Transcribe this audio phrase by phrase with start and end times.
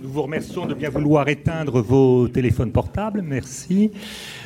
[0.00, 3.22] Nous vous remercions de bien vouloir éteindre vos téléphones portables.
[3.22, 3.90] Merci.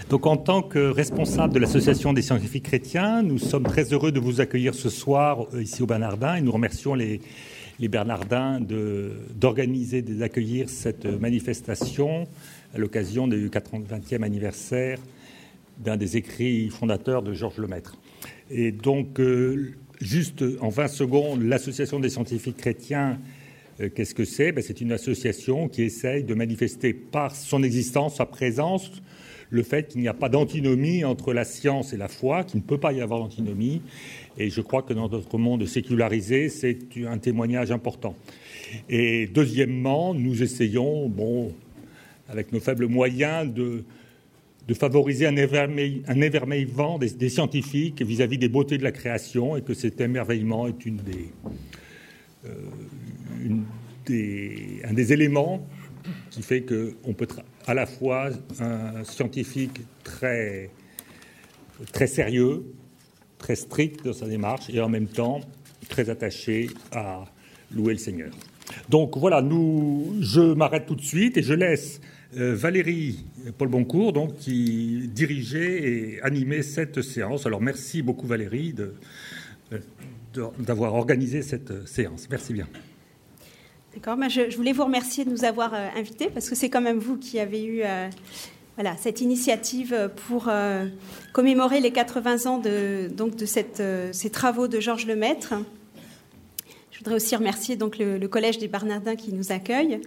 [0.08, 4.20] Donc, en tant que responsable de l'Association des scientifiques chrétiens, nous sommes très heureux de
[4.20, 7.20] vous accueillir ce soir euh, ici au Bernardin et nous remercions les,
[7.80, 12.28] Bernardins d'organiser, d'accueillir cette manifestation
[12.74, 14.98] à l'occasion du 80e anniversaire
[15.78, 17.96] d'un des écrits fondateurs de Georges Lemaître.
[18.50, 23.18] Et donc, euh, juste en 20 secondes, l'Association des scientifiques chrétiens
[23.88, 24.52] qu'est-ce que c'est?
[24.52, 29.02] Ben, C'est une association qui essaye de manifester par son existence, sa présence,
[29.50, 32.64] le fait qu'il n'y a pas d'antinomie entre la science et la foi, qu'il ne
[32.64, 33.82] peut pas y avoir d'antinomie.
[34.38, 38.14] Et je crois que dans notre monde sécularisé, c'est un témoignage important.
[38.88, 41.52] Et deuxièmement, nous essayons, bon,
[42.28, 43.84] avec nos faibles moyens, de,
[44.74, 50.68] favoriser un, émerveillement des, scientifiques vis-à-vis des beautés de la création et que cet émerveillement
[50.68, 51.26] est une des,
[52.46, 52.52] euh,
[54.08, 55.66] un des éléments
[56.30, 60.70] qui fait qu'on peut être à la fois un scientifique très,
[61.92, 62.64] très sérieux,
[63.38, 65.40] très strict dans sa démarche et en même temps
[65.88, 67.24] très attaché à
[67.72, 68.30] louer le Seigneur.
[68.88, 72.00] Donc voilà, nous, je m'arrête tout de suite et je laisse
[72.36, 73.24] euh, Valérie
[73.58, 77.46] Paul Boncourt donc, qui dirigeait et animait cette séance.
[77.46, 78.74] Alors merci beaucoup Valérie
[80.58, 82.28] d'avoir organisé cette séance.
[82.30, 82.68] Merci bien.
[83.94, 84.16] D'accord.
[84.28, 87.16] Je, voulais vous remercier de nous avoir euh, invités parce que c'est quand même vous
[87.16, 88.08] qui avez eu euh,
[88.76, 90.86] voilà, cette initiative pour euh,
[91.32, 95.54] commémorer les 80 ans de, donc, de cette, ces travaux de Georges Lemaître.
[96.92, 100.00] Je voudrais aussi remercier donc, le, Collège des Bernardins qui nous accueille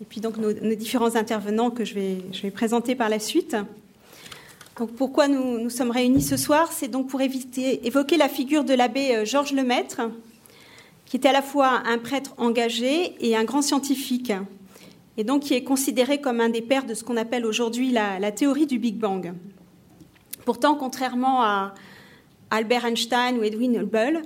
[0.00, 3.56] et puis donc nos, différents intervenants que je vais, je vais présenter par la suite.
[4.78, 6.70] Donc pourquoi nous, nous sommes réunis ce soir?
[6.72, 10.02] C'est donc pour éviter, évoquer la figure de l'abbé Georges Lemaître,
[11.14, 14.32] qui était à la fois un prêtre engagé et un grand scientifique,
[15.16, 18.32] et donc qui est considéré comme un des pères de ce qu'on appelle aujourd'hui la,
[18.32, 19.32] théorie du Big Bang.
[20.44, 21.72] Pourtant, contrairement à
[22.50, 24.22] Albert Einstein ou Edwin Hubble,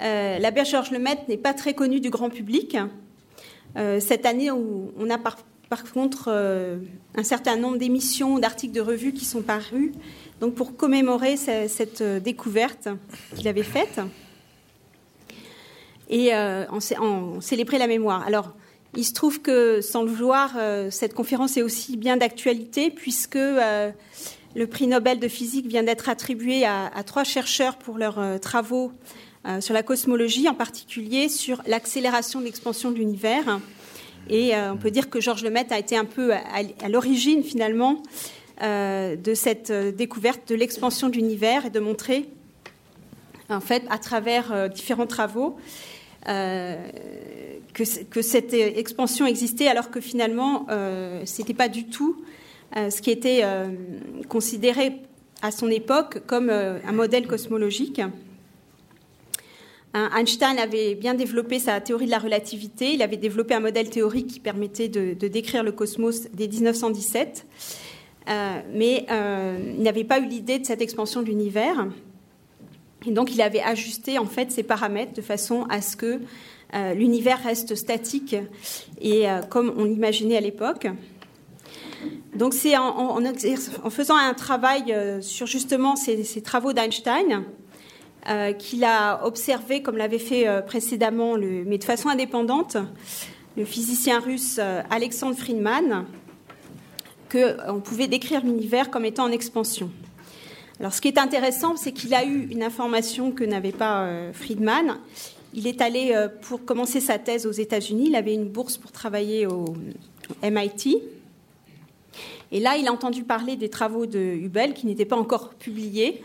[0.00, 2.76] euh, l'abbé Georges Lemaître n'est pas très connu du grand public.
[3.76, 5.36] Euh, cette année, on a par,
[5.94, 6.78] contre euh,
[7.14, 9.92] un certain nombre d'émissions, d'articles de revues qui sont parus,
[10.40, 12.88] donc pour commémorer cette découverte
[13.36, 14.00] qu'il avait faite
[16.12, 18.24] et euh, en, célébrer la mémoire.
[18.26, 18.52] Alors,
[18.94, 23.36] il se trouve que, sans le vouloir, euh, cette conférence est aussi bien d'actualité puisque
[23.36, 23.90] euh,
[24.54, 28.92] le prix Nobel de physique vient d'être attribué à, trois chercheurs pour leurs travaux
[29.60, 33.60] sur la cosmologie, en particulier sur l'accélération de l'expansion de l'univers.
[34.28, 38.02] Et on peut dire que Georges Lemaitre a été un peu à, l'origine, finalement,
[38.60, 42.28] de cette découverte de l'expansion de l'univers et de montrer,
[43.48, 45.56] en fait, à travers différents travaux,
[46.28, 46.76] euh,
[47.74, 52.22] que, cette expansion existait alors que finalement euh, ce n'était pas du tout
[52.76, 53.42] euh, ce qui était
[54.28, 54.92] considéré
[55.40, 58.00] à son époque comme un modèle cosmologique.
[59.94, 62.94] Einstein avait bien développé sa théorie de la relativité.
[62.94, 67.46] Il avait développé un modèle théorique qui permettait de décrire le cosmos dès 1917.
[68.72, 71.88] mais il n'avait pas eu l'idée de cette expansion de l'univers.
[73.06, 76.20] Et donc, il avait ajusté en fait ses paramètres de façon à ce que
[76.74, 78.34] euh, l'univers reste statique
[78.98, 80.86] et euh, comme on l'imaginait à l'époque.
[82.34, 83.20] Donc, c'est en,
[83.90, 87.44] faisant un travail euh, sur justement ces, travaux d'Einstein
[88.60, 92.76] qu'il a observé, comme l'avait fait précédemment, mais de façon indépendante,
[93.56, 94.60] le physicien russe
[94.90, 96.04] Alexandre Friedman,
[97.32, 99.90] qu'on pouvait décrire l'univers comme étant en expansion.
[100.82, 104.32] Alors, ce qui est intéressant, c'est qu'il a eu une information que n'avait pas euh,
[104.32, 104.98] Friedman.
[105.54, 108.06] Il est allé euh, pour commencer sa thèse aux États-Unis.
[108.08, 109.76] Il avait une bourse pour travailler au
[110.42, 111.00] MIT.
[112.50, 116.20] Et là, il a entendu parler des travaux de Hubble, qui n'étaient pas encore publiés,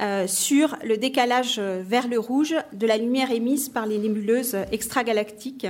[0.00, 5.68] euh, sur le décalage vers le rouge de la lumière émise par les nébuleuses extragalactiques.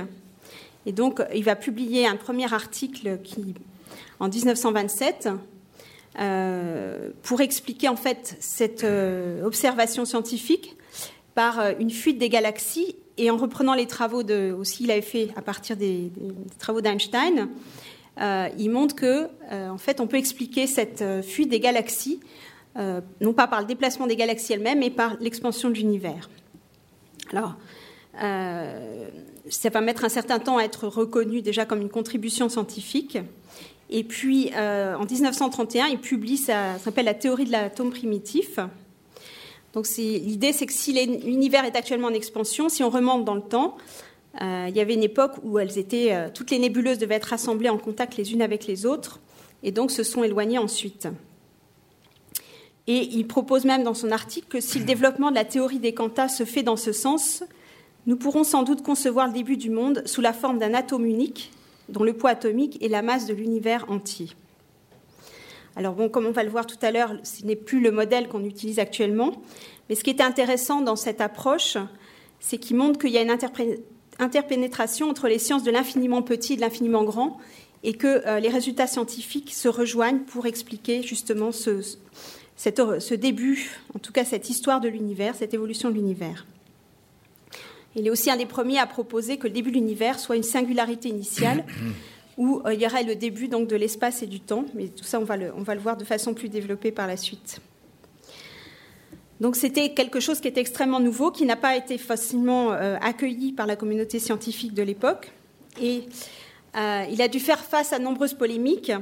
[0.87, 3.53] Et donc, il va publier un premier article qui,
[4.19, 5.29] en 1927
[6.19, 10.77] euh, pour expliquer en fait cette euh, observation scientifique
[11.33, 15.01] par euh, une fuite des galaxies et en reprenant les travaux de aussi il avait
[15.01, 16.11] fait à partir des,
[16.57, 17.49] travaux d'Einstein,
[18.57, 22.19] il montre que en fait on peut expliquer cette fuite des galaxies
[23.21, 26.29] non pas par le déplacement des galaxies elles-mêmes, mais par l'expansion de l'univers.
[27.31, 27.55] Alors,
[29.49, 33.17] ça va mettre un certain temps à être reconnu déjà comme une contribution scientifique.
[33.97, 38.59] Et puis, euh, en 1931, il publie ça, s'appelle la théorie de l'atome primitif.
[39.71, 40.91] Donc, l'idée, c'est que si
[41.23, 43.77] l'univers est actuellement en expansion, si on remonte dans le temps,
[44.41, 47.77] il y avait une époque où elles étaient, toutes les nébuleuses devaient être rassemblées en
[47.77, 49.21] contact les unes avec les autres,
[49.63, 51.07] et donc se sont éloignées ensuite.
[52.87, 55.93] Et il propose même dans son article que si le développement de la théorie des
[55.93, 57.45] quantas se fait dans ce sens,
[58.07, 61.51] nous pourrons sans doute concevoir le début du monde sous la forme d'un atome unique,
[61.89, 64.29] dont le poids atomique est la masse de l'univers entier.
[65.75, 68.27] Alors bon, comme on va le voir tout à l'heure, ce n'est plus le modèle
[68.27, 69.33] qu'on utilise actuellement,
[69.89, 71.77] mais ce qui est intéressant dans cette approche,
[72.39, 73.37] c'est qu'il montre qu'il y a une
[74.19, 77.37] interpénétration entre les sciences de l'infiniment petit et de l'infiniment grand,
[77.83, 81.81] et que euh, les résultats scientifiques se rejoignent pour expliquer justement ce,
[82.55, 86.45] ce début, en tout cas cette histoire de l'univers, cette évolution de l'univers.
[87.95, 90.43] Il est aussi un des premiers à proposer que le début de l'univers soit une
[90.43, 91.63] singularité initiale,
[92.37, 94.65] où euh, il y aurait le début donc de l'espace et du temps.
[94.73, 97.07] Mais tout ça, on va, le, on va le voir de façon plus développée par
[97.07, 97.61] la suite.
[99.39, 103.51] Donc c'était quelque chose qui était extrêmement nouveau, qui n'a pas été facilement euh, accueilli
[103.51, 105.31] par la communauté scientifique de l'époque.
[105.81, 106.03] Et
[106.75, 108.93] euh, il a dû faire face à nombreuses polémiques,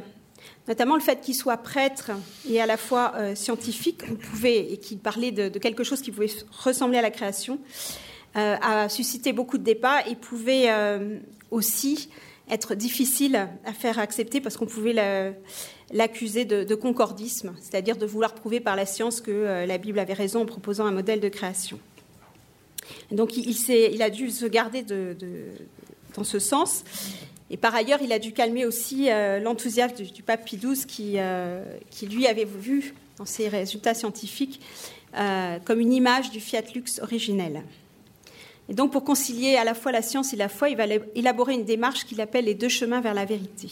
[0.67, 2.11] notamment le fait qu'il soit prêtre
[2.49, 6.11] et à la fois scientifique, on pouvait, et qu'il parlait de, de, quelque chose qui
[6.11, 6.31] pouvait
[6.63, 7.59] ressembler à la création.
[8.35, 11.19] Euh, a suscité beaucoup de débats et pouvait euh,
[11.51, 12.09] aussi
[12.49, 15.35] être difficile à faire accepter parce qu'on pouvait
[15.91, 20.13] l'accuser de, concordisme, c'est-à-dire de vouloir prouver par la science que euh, la Bible avait
[20.13, 21.79] raison en proposant un modèle de création.
[23.11, 25.15] donc il, a dû se garder de,
[26.15, 26.83] dans ce sens.
[27.51, 29.09] Et par ailleurs, il a dû calmer aussi
[29.43, 31.17] l'enthousiasme du, pape Pie XII qui,
[31.91, 34.59] qui, lui, avait vu dans ses résultats scientifiques
[35.65, 37.63] comme une image du Fiat Lux originel.
[38.69, 41.53] Et donc, pour concilier à la fois la science et la foi, il va élaborer
[41.53, 43.69] une démarche qu'il appelle les deux chemins vers la vérité.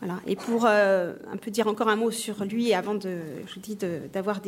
[0.00, 0.20] Voilà.
[0.26, 3.76] Et pour euh, un peu dire encore un mot sur lui, avant de, je dis,
[4.12, 4.40] d'avoir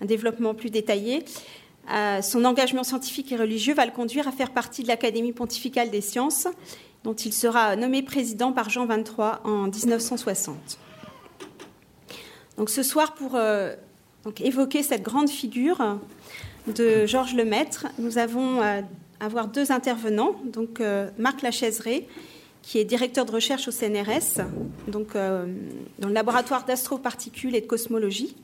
[0.00, 1.24] un développement plus détaillé,
[1.90, 5.90] euh, son engagement scientifique et religieux va le conduire à faire partie de l'Académie pontificale
[5.90, 6.46] des sciences,
[7.02, 10.78] dont il sera nommé président par Jean XXIII en 1960.
[12.56, 13.74] Donc ce soir, pour euh,
[14.40, 15.98] évoquer cette grande figure,
[16.66, 18.82] de Georges Lemaître, nous avons à euh,
[19.20, 20.36] avoir deux intervenants.
[20.44, 22.06] Donc euh, Marc Lachaiseray,
[22.62, 24.44] qui est directeur de recherche au CNRS,
[24.86, 25.46] donc euh,
[25.98, 28.36] dans le laboratoire d'astroparticules et de cosmologie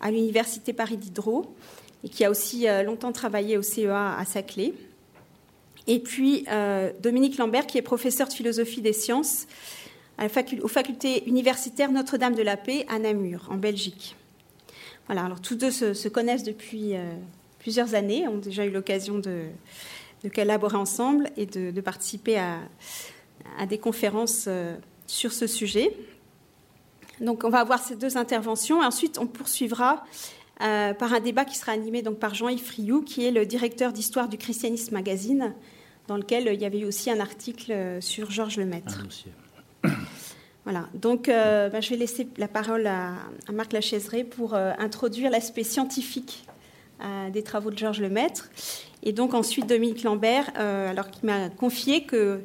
[0.00, 1.54] à l'université Paris Diderot,
[2.02, 4.72] et qui a aussi longtemps travaillé au CEA à Saclay.
[5.86, 6.46] Et puis
[7.02, 9.46] Dominique Lambert, qui est professeur de philosophie des sciences
[10.62, 14.16] aux facultés universitaires Notre-Dame de la Paix à Namur, en Belgique.
[15.04, 16.94] Voilà, alors tous deux se, connaissent depuis
[17.60, 19.44] plusieurs années, ont déjà eu l'occasion de,
[20.34, 22.58] collaborer ensemble et de, participer à,
[23.66, 24.74] des conférences euh,
[25.06, 25.94] sur ce sujet.
[27.20, 28.80] Donc on va avoir ces deux interventions.
[28.80, 30.04] Ensuite, on poursuivra
[30.62, 33.92] euh, par un débat qui sera animé donc par Jean-Yves Friou, qui est le directeur
[33.92, 35.54] d'histoire du Christianisme Magazine,
[36.06, 39.04] dans lequel il y avait eu aussi un article euh, sur Georges Lemaître.
[40.64, 43.14] Voilà, donc ben, je vais laisser la parole à,
[43.50, 46.44] Marc Lachaiseray pour introduire l'aspect scientifique
[47.32, 48.50] des travaux de Georges Lemaître.
[49.02, 52.40] Et donc ensuite Dominique Lambert, euh, alors qu'il m'a confié que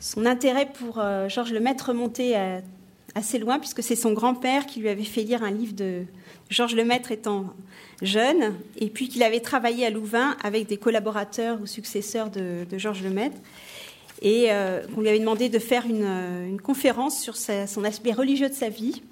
[0.00, 2.60] son intérêt pour euh, Georges Lemaître remontait euh,
[3.14, 6.02] assez loin, puisque c'est son grand-père qui lui avait fait lire un livre de
[6.48, 7.46] Georges Lemaître étant
[8.02, 13.02] jeune, et puis qu'il avait travaillé à Louvain avec des collaborateurs ou successeurs de, Georges
[13.02, 13.36] Lemaître,
[14.22, 14.50] et
[14.94, 19.02] qu'on lui avait demandé de faire une, conférence sur son aspect religieux de sa vie.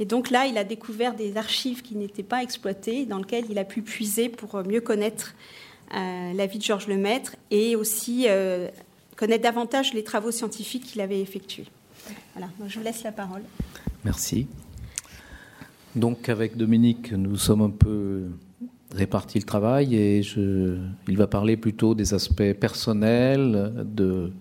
[0.00, 3.58] Et donc là, il a découvert des archives qui n'étaient pas exploitées, dans lesquelles il
[3.58, 5.34] a pu puiser pour mieux connaître
[5.94, 8.68] euh, la vie de Georges Lemaître et aussi euh,
[9.16, 11.66] connaître davantage les travaux scientifiques qu'il avait effectués.
[12.34, 13.42] Voilà, je vous laisse la parole.
[14.04, 14.46] Merci.
[15.94, 18.28] Donc avec Dominique, nous sommes un peu
[18.94, 24.32] répartis le travail et il va parler plutôt des aspects personnels de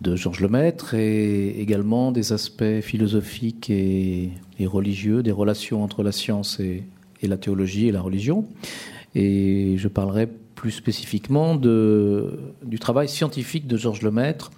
[0.00, 4.30] de Georges Lemaître et également des aspects philosophiques et,
[4.64, 6.84] religieux, des relations entre la science et,
[7.22, 8.46] la théologie et la religion.
[9.14, 14.50] Et je parlerai plus spécifiquement du travail scientifique de Georges Lemaître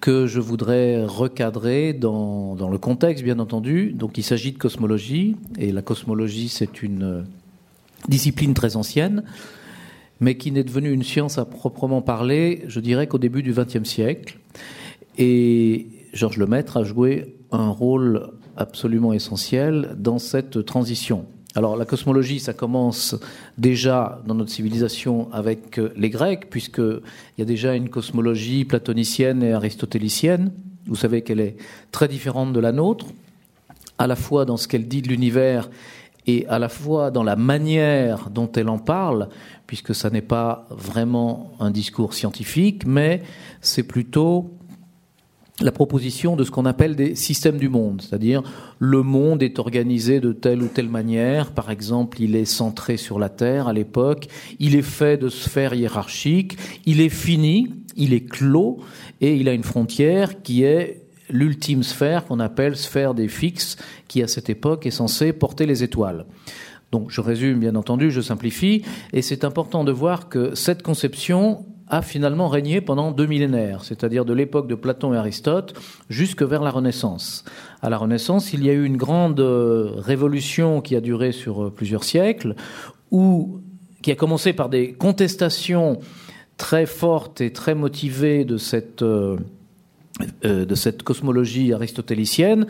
[0.00, 3.92] que je voudrais recadrer dans le contexte, bien entendu.
[3.92, 7.26] Donc il s'agit de cosmologie, et la cosmologie, c'est une
[8.08, 9.24] discipline très ancienne,
[10.20, 13.88] mais qui n'est devenue une science à proprement parler, je dirais qu'au début du XXe
[13.88, 14.38] siècle.
[15.16, 21.26] Et Georges Lemaître a joué un rôle absolument essentiel dans cette transition.
[21.54, 23.16] Alors la cosmologie, ça commence
[23.56, 27.00] déjà dans notre civilisation avec les Grecs, puisqu'il
[27.38, 30.52] y a déjà une cosmologie platonicienne et aristotélicienne.
[30.86, 31.56] Vous savez qu'elle est
[31.90, 33.06] très différente de la nôtre,
[33.98, 35.68] à la fois dans ce qu'elle dit de l'univers
[36.28, 39.28] et à la fois dans la manière dont elle en parle,
[39.66, 43.22] puisque ça n'est pas vraiment un discours scientifique, mais
[43.62, 44.52] c'est plutôt
[45.60, 48.42] la proposition de ce qu'on appelle des systèmes du monde, c'est-à-dire
[48.78, 53.18] le monde est organisé de telle ou telle manière, par exemple il est centré sur
[53.18, 54.28] la Terre à l'époque,
[54.60, 56.56] il est fait de sphères hiérarchiques,
[56.86, 58.78] il est fini, il est clos,
[59.20, 63.76] et il a une frontière qui est l'ultime sphère qu'on appelle sphère des fixes,
[64.08, 66.26] qui à cette époque est censée porter les étoiles.
[66.90, 68.82] Donc je résume bien entendu, je simplifie,
[69.12, 74.24] et c'est important de voir que cette conception a finalement régné pendant deux millénaires, c'est-à-dire
[74.24, 75.74] de l'époque de Platon et Aristote
[76.08, 77.44] jusque vers la Renaissance.
[77.82, 81.64] À la Renaissance, il y a eu une grande euh, révolution qui a duré sur
[81.64, 82.54] euh, plusieurs siècles,
[83.10, 83.60] où,
[84.02, 85.98] qui a commencé par des contestations
[86.58, 89.38] très fortes et très motivées de cette, euh,
[90.42, 92.66] de cette cosmologie aristotélicienne,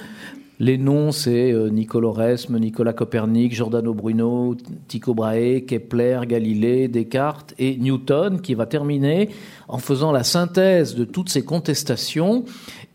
[0.61, 4.57] les noms, c'est euh, Nicolas Resme, Nicolas Copernic, Giordano Bruno,
[4.89, 9.29] Tycho Brahe, Kepler, Galilée, Descartes et Newton, qui va terminer
[9.69, 12.45] en faisant la synthèse de toutes ces contestations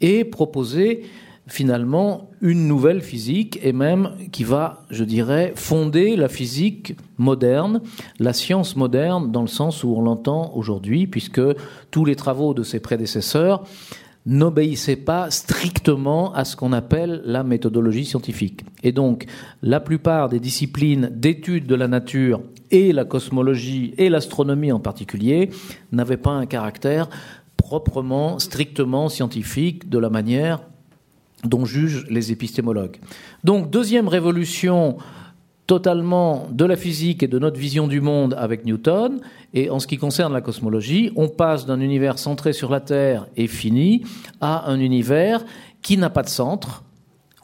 [0.02, 1.04] et proposer
[1.48, 7.82] finalement une nouvelle physique et même qui va, je dirais, fonder la physique moderne,
[8.20, 11.42] la science moderne dans le sens où on l'entend aujourd'hui, puisque
[11.92, 13.64] tous les travaux de ses prédécesseurs
[14.26, 18.62] n'obéissait pas strictement à ce qu'on appelle la méthodologie scientifique.
[18.82, 19.26] Et donc,
[19.62, 25.50] la plupart des disciplines d'études de la nature et la cosmologie et l'astronomie en particulier
[25.92, 27.10] n'avaient pas un caractère
[27.58, 30.62] proprement, strictement scientifique de la manière
[31.44, 32.98] dont jugent les épistémologues.
[33.44, 34.98] Donc, deuxième révolution
[35.68, 39.22] totalement de la physique et de notre vision du monde avec Newton.
[39.54, 43.28] Et en ce qui concerne la cosmologie, on passe d'un univers centré sur la Terre
[43.38, 44.04] et fini
[44.42, 45.46] à un univers
[45.82, 46.84] qui n'a pas de centre,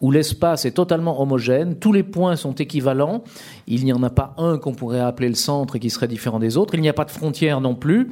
[0.02, 3.24] où l'espace est totalement homogène, tous les points sont équivalents,
[3.68, 6.40] il n'y en a pas un qu'on pourrait appeler le centre et qui serait différent
[6.40, 8.10] des autres, il n'y a pas de frontières non plus,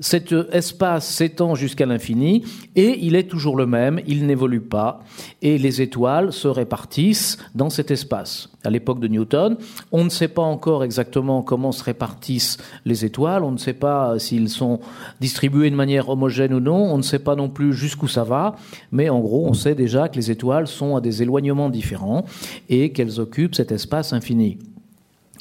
[0.00, 5.00] cet espace s'étend jusqu'à l'infini et il est toujours le même, il n'évolue pas
[5.42, 8.50] et les étoiles se répartissent dans cet espace.
[8.64, 9.56] À l'époque de Newton,
[9.92, 14.18] on ne sait pas encore exactement comment se répartissent les étoiles, on ne sait pas
[14.18, 14.80] s'ils sont
[15.20, 18.56] distribués de manière homogène ou non, on ne sait pas non plus jusqu'où ça va,
[18.90, 22.24] mais en gros, on sait déjà que les étoiles sont à des éloignements différents
[22.68, 24.58] et qu'elles occupent cet espace infini.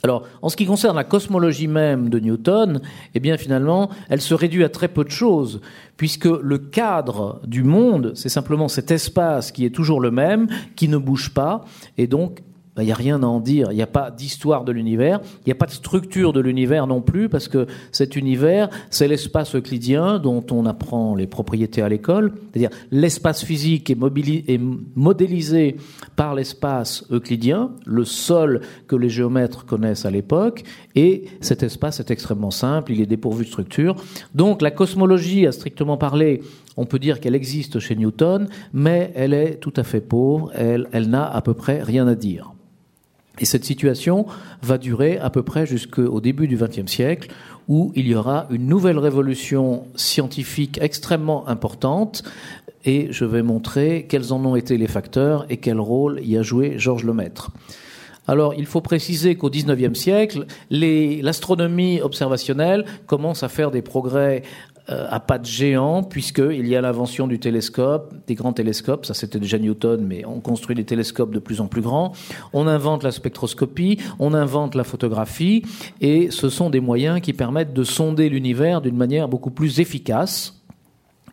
[0.05, 2.79] Alors, en ce qui concerne la cosmologie même de Newton,
[3.15, 5.61] eh bien finalement, elle se réduit à très peu de choses,
[5.97, 10.89] puisque le cadre du monde, c'est simplement cet espace qui est toujours le même, qui
[10.89, 11.65] ne bouge pas,
[11.97, 12.43] et donc
[12.75, 13.69] il ben, n'y a rien à en dire.
[13.71, 16.87] Il n'y a pas d'histoire de l'univers, il n'y a pas de structure de l'univers
[16.87, 21.87] non plus, parce que cet univers, c'est l'espace euclidien dont on apprend les propriétés à
[21.87, 24.59] l'école, c'est-à-dire l'espace physique est,
[24.95, 25.77] modélisé
[26.17, 30.63] par l'espace euclidien, le sol que les géomètres connaissent à l'époque,
[30.95, 33.95] et cet espace est extrêmement simple, il est dépourvu de structure.
[34.33, 36.41] Donc la cosmologie, à strictement parler,
[36.75, 41.09] on peut dire qu'elle existe chez Newton, mais elle est tout à fait pauvre, elle
[41.09, 42.51] n'a à peu près rien à dire.
[43.39, 44.25] Et cette situation
[44.61, 47.29] va durer à peu près jusqu'au début du XXe siècle,
[47.67, 52.23] où il y aura une nouvelle révolution scientifique extrêmement importante,
[52.85, 56.43] et je vais montrer quels en ont été les facteurs et quel rôle y a
[56.43, 57.51] joué Georges Lemaître.
[58.27, 64.41] Alors, il faut préciser qu'au XIXe siècle, l'astronomie observationnelle commence à faire des progrès
[64.87, 69.39] à pas de géant, puisqu'il y a l'invention du télescope, des grands télescopes, ça c'était
[69.39, 72.13] déjà Newton, mais on construit des télescopes de plus en plus grands,
[72.53, 75.63] on invente la spectroscopie, on invente la photographie,
[76.01, 80.61] et ce sont des moyens qui permettent de sonder l'univers d'une manière beaucoup plus efficace.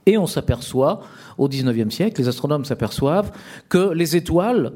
[0.06, 1.02] Et on s'aperçoit,
[1.38, 3.32] au XIXe siècle, les astronomes s'aperçoivent
[3.68, 4.72] que les étoiles,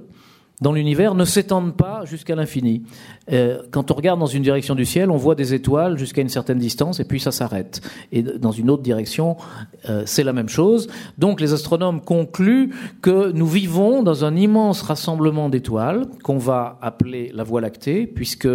[0.61, 2.83] dans l'univers ne s'étendent pas jusqu'à l'infini.
[3.31, 6.29] Euh, quand on regarde dans une direction du ciel, on voit des étoiles jusqu'à une
[6.29, 7.81] certaine distance et puis ça s'arrête.
[8.13, 9.37] Et dans une autre direction,
[9.89, 10.89] euh, c'est la même chose.
[11.19, 12.71] Donc les astronomes concluent
[13.03, 18.49] que nous vivons dans un immense rassemblement d'étoiles qu'on va appeler la Voie lactée, puisque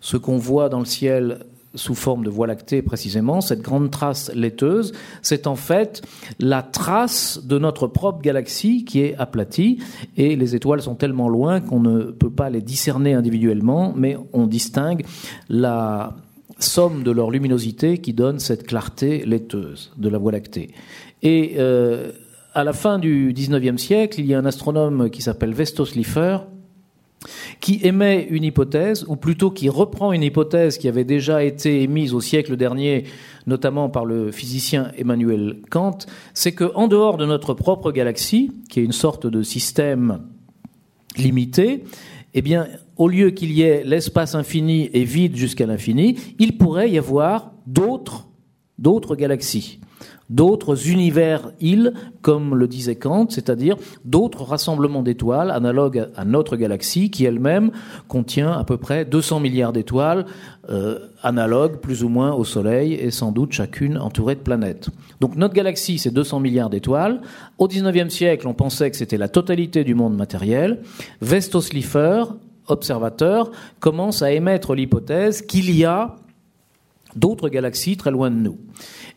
[0.00, 1.40] ce qu'on voit dans le ciel
[1.74, 6.02] sous forme de voie lactée précisément, cette grande trace laiteuse, c'est en fait
[6.38, 9.78] la trace de notre propre galaxie qui est aplatie
[10.16, 14.46] et les étoiles sont tellement loin qu'on ne peut pas les discerner individuellement, mais on
[14.46, 15.04] distingue
[15.48, 16.16] la
[16.58, 20.70] somme de leur luminosité qui donne cette clarté laiteuse de la voie lactée.
[21.22, 22.12] Et euh,
[22.54, 26.38] à la fin du XIXe siècle, il y a un astronome qui s'appelle Vestos Lieffer
[27.60, 32.14] qui émet une hypothèse, ou plutôt qui reprend une hypothèse qui avait déjà été émise
[32.14, 33.04] au siècle dernier,
[33.46, 35.98] notamment par le physicien Emmanuel Kant,
[36.34, 40.20] c'est qu'en dehors de notre propre galaxie, qui est une sorte de système
[41.16, 41.84] limité,
[42.34, 46.90] eh bien, au lieu qu'il y ait l'espace infini et vide jusqu'à l'infini, il pourrait
[46.90, 48.26] y avoir d'autres,
[48.78, 49.80] d'autres galaxies
[50.30, 51.92] d'autres univers-îles,
[52.22, 57.70] comme le disait Kant, c'est-à-dire d'autres rassemblements d'étoiles analogues à notre galaxie, qui elle-même
[58.08, 60.26] contient à peu près 200 milliards d'étoiles,
[60.70, 64.88] euh, analogues plus ou moins au Soleil, et sans doute chacune entourée de planètes.
[65.20, 67.20] Donc notre galaxie, c'est 200 milliards d'étoiles.
[67.58, 70.80] Au XIXe siècle, on pensait que c'était la totalité du monde matériel.
[71.20, 72.24] Vestoslifer,
[72.68, 76.16] observateur, commence à émettre l'hypothèse qu'il y a
[77.16, 78.58] d'autres galaxies très loin de nous.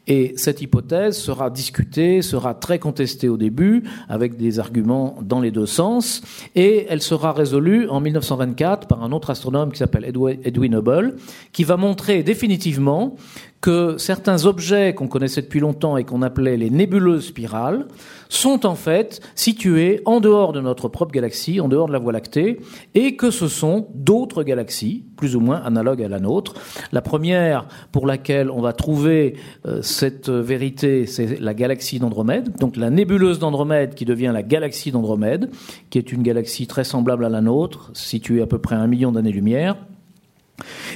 [0.08, 5.52] Et cette hypothèse sera discutée, sera très contestée au début, avec des arguments dans les
[5.52, 6.22] deux sens,
[6.56, 11.16] et elle sera résolue en 1924 par un autre astronome qui s'appelle Edwin Hubble,
[11.52, 13.16] qui va montrer définitivement
[13.62, 17.88] que certains objets qu'on connaissait depuis longtemps et qu'on appelait les nébuleuses spirales
[18.30, 22.12] sont en fait situés en dehors de notre propre galaxie, en dehors de la Voie
[22.12, 22.60] lactée,
[22.94, 26.54] et que ce sont d'autres galaxies, plus ou moins analogues à la nôtre.
[26.92, 29.36] La première pour laquelle on va trouver
[29.66, 34.92] euh, cette vérité, c'est la galaxie d'Andromède, donc la nébuleuse d'Andromède qui devient la galaxie
[34.92, 35.50] d'Andromède,
[35.90, 38.88] qui est une galaxie très semblable à la nôtre, située à peu près à un
[38.88, 39.76] million d'années-lumière.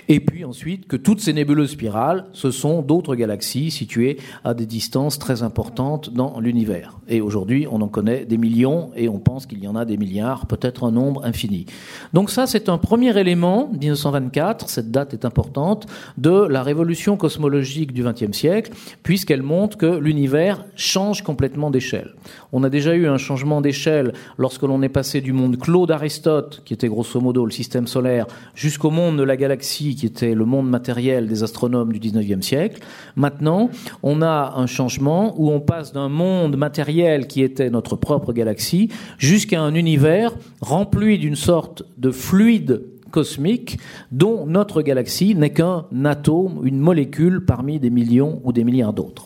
[0.08, 4.66] Et puis ensuite que toutes ces nébuleuses spirales, ce sont d'autres galaxies situées à des
[4.66, 6.98] distances très importantes dans l'univers.
[7.10, 9.98] Et aujourd'hui, on en connaît des millions et on pense qu'il y en a des
[9.98, 11.66] milliards, peut-être un nombre infini.
[12.14, 15.88] Donc ça, c'est un premier élément, 1924, cette date est importante,
[16.18, 18.72] de la révolution cosmologique du XXe siècle,
[19.04, 22.14] puisqu'elle montre que l'univers change complètement d'échelle.
[22.52, 26.62] On a déjà eu un changement d'échelle lorsque l'on est passé du monde clos d'Aristote,
[26.66, 28.26] qui était grosso modo le système solaire,
[28.56, 32.44] jusqu'au monde de la galaxie galaxie qui était le monde matériel des astronomes du 19e
[32.44, 32.82] siècle.
[33.16, 33.72] Maintenant,
[34.04, 38.90] on a un changement où on passe d'un monde matériel qui était notre propre galaxie
[39.18, 43.80] jusqu'à un univers rempli d'une sorte de fluide cosmique
[44.12, 49.26] dont notre galaxie n'est qu'un atome, une molécule parmi des millions ou des milliards d'autres.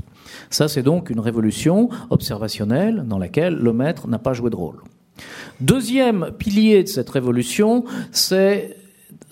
[0.50, 4.78] Ça, c'est donc une révolution observationnelle dans laquelle le maître n'a pas joué de rôle.
[5.60, 7.84] Deuxième pilier de cette révolution,
[8.14, 8.78] c'est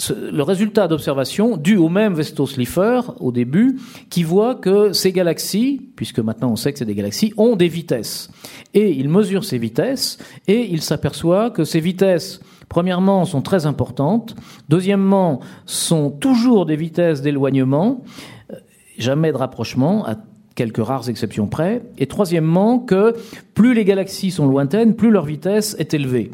[0.09, 6.19] le résultat d'observation dû au même Vestoslifer au début, qui voit que ces galaxies, puisque
[6.19, 8.29] maintenant on sait que c'est des galaxies, ont des vitesses.
[8.73, 14.35] Et il mesure ces vitesses et il s'aperçoit que ces vitesses, premièrement, sont très importantes,
[14.69, 18.03] deuxièmement, sont toujours des vitesses d'éloignement,
[18.51, 18.55] euh,
[18.97, 20.15] jamais de rapprochement, à
[20.55, 23.13] quelques rares exceptions près, et troisièmement, que
[23.53, 26.31] plus les galaxies sont lointaines, plus leur vitesse est élevée.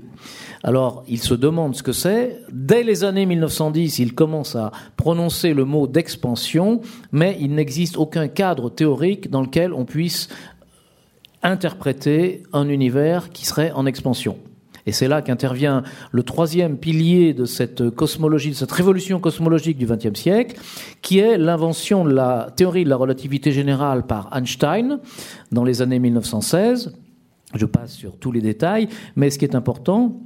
[0.63, 2.41] Alors, il se demande ce que c'est.
[2.51, 8.27] Dès les années 1910, il commence à prononcer le mot d'expansion, mais il n'existe aucun
[8.27, 10.29] cadre théorique dans lequel on puisse
[11.43, 14.37] interpréter un univers qui serait en expansion.
[14.87, 19.85] Et c'est là qu'intervient le troisième pilier de cette cosmologie, de cette révolution cosmologique du
[19.85, 20.59] XXe siècle,
[21.01, 24.99] qui est l'invention de la théorie de la relativité générale par Einstein
[25.51, 26.95] dans les années 1916.
[27.53, 30.21] Je passe sur tous les détails, mais ce qui est important,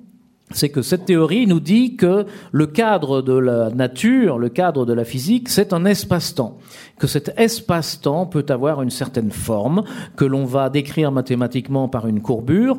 [0.53, 4.93] c'est que cette théorie nous dit que le cadre de la nature, le cadre de
[4.93, 6.57] la physique, c'est un espace-temps.
[6.99, 9.83] Que cet espace-temps peut avoir une certaine forme,
[10.15, 12.77] que l'on va décrire mathématiquement par une courbure,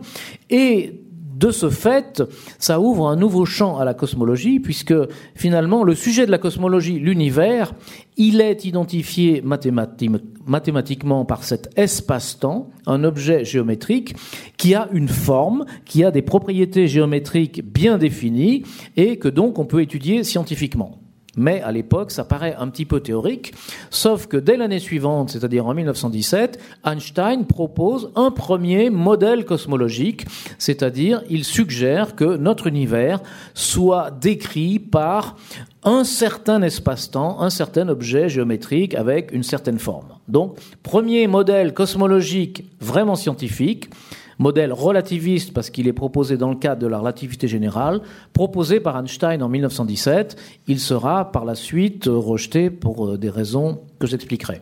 [0.50, 1.00] et
[1.42, 2.22] de ce fait,
[2.60, 4.94] ça ouvre un nouveau champ à la cosmologie, puisque
[5.34, 7.74] finalement, le sujet de la cosmologie, l'univers,
[8.16, 14.14] il est identifié mathématiquement par cet espace-temps, un objet géométrique
[14.56, 18.62] qui a une forme, qui a des propriétés géométriques bien définies,
[18.96, 21.01] et que donc on peut étudier scientifiquement.
[21.36, 23.54] Mais à l'époque, ça paraît un petit peu théorique,
[23.90, 30.26] sauf que dès l'année suivante, c'est-à-dire en 1917, Einstein propose un premier modèle cosmologique,
[30.58, 33.20] c'est-à-dire il suggère que notre univers
[33.54, 35.36] soit décrit par
[35.84, 40.08] un certain espace-temps, un certain objet géométrique avec une certaine forme.
[40.28, 43.88] Donc, premier modèle cosmologique vraiment scientifique,
[44.42, 48.00] modèle relativiste parce qu'il est proposé dans le cadre de la relativité générale,
[48.32, 50.36] proposé par Einstein en 1917.
[50.68, 54.60] Il sera par la suite rejeté pour euh, des raisons que j'expliquerai.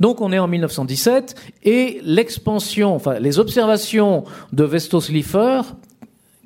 [0.00, 5.60] Donc on est en 1917 et l'expansion, enfin les observations de Vestoslifer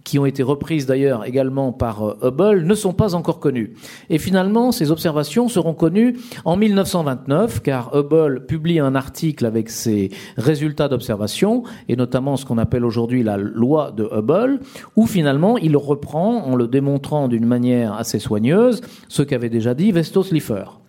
[0.07, 3.75] qui ont été reprises d'ailleurs également par euh, Hubble, ne sont pas encore connues.
[4.09, 10.11] Et finalement, ces observations seront connues en 1929, car Hubble publie un article avec ses
[10.37, 14.61] résultats d'observation, et notamment ce qu'on appelle aujourd'hui la loi de Hubble,
[14.95, 19.91] où finalement il reprend, en le démontrant d'une manière assez soigneuse, ce qu'avait déjà dit
[19.91, 20.86] Vestoslifer.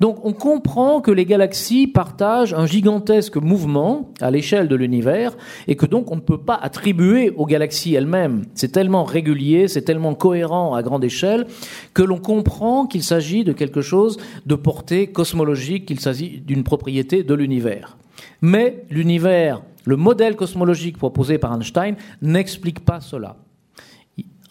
[0.00, 5.36] Donc on comprend que les galaxies partagent un gigantesque mouvement à l'échelle de l'univers
[5.68, 8.44] et que donc on ne peut pas attribuer aux galaxies elles-mêmes.
[8.54, 11.46] C'est tellement régulier, c'est tellement cohérent à grande échelle
[11.94, 17.22] que l'on comprend qu'il s'agit de quelque chose de portée cosmologique, qu'il s'agit d'une propriété
[17.22, 17.96] de l'univers.
[18.42, 23.36] Mais l'univers, le modèle cosmologique proposé par Einstein n'explique pas cela.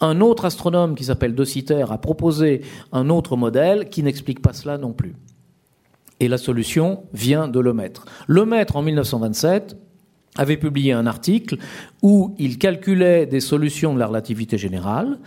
[0.00, 4.52] Un autre astronome qui s'appelle De Sitter a proposé un autre modèle qui n'explique pas
[4.52, 5.14] cela non plus.
[6.20, 8.04] Et la solution vient de Lemaitre.
[8.26, 9.76] Lemaitre, en 1927,
[10.36, 11.56] avait publié un article
[12.02, 15.18] où il calculait des solutions de la relativité générale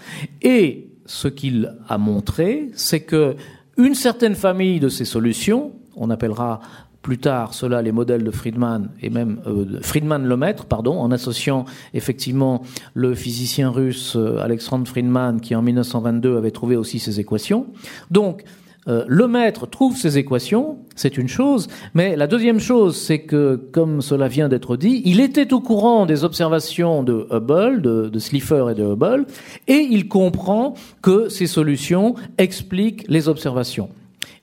[0.41, 3.35] et ce qu'il a montré, c'est que
[3.77, 6.59] une certaine famille de ces solutions, on appellera
[7.03, 11.65] plus tard cela les modèles de Friedman et même euh, Friedman Lemaitre, pardon, en associant
[11.93, 17.67] effectivement le physicien russe euh, Alexandre Friedman qui en 1922 avait trouvé aussi ces équations.
[18.09, 18.43] Donc
[18.87, 24.01] euh, Lemaitre trouve ces équations, c'est une chose, mais la deuxième chose, c'est que, comme
[24.01, 28.65] cela vient d'être dit, il était au courant des observations de Hubble, de, de Slipher
[28.71, 29.25] et de Hubble,
[29.69, 33.89] et il comprend que ces solutions expliquent les observations.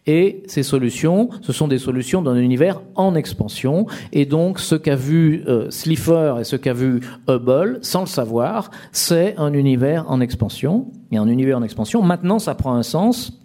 [0.07, 3.87] Et ces solutions, ce sont des solutions d'un univers en expansion.
[4.13, 8.71] Et donc, ce qu'a vu euh, Slipher et ce qu'a vu Hubble, sans le savoir,
[8.93, 10.87] c'est un univers en expansion.
[11.13, 13.37] Et un univers en expansion, maintenant, ça prend un sens.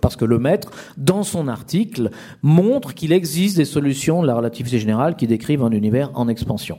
[0.00, 2.10] Parce que le maître, dans son article,
[2.42, 6.78] montre qu'il existe des solutions de la relativité générale qui décrivent un univers en expansion.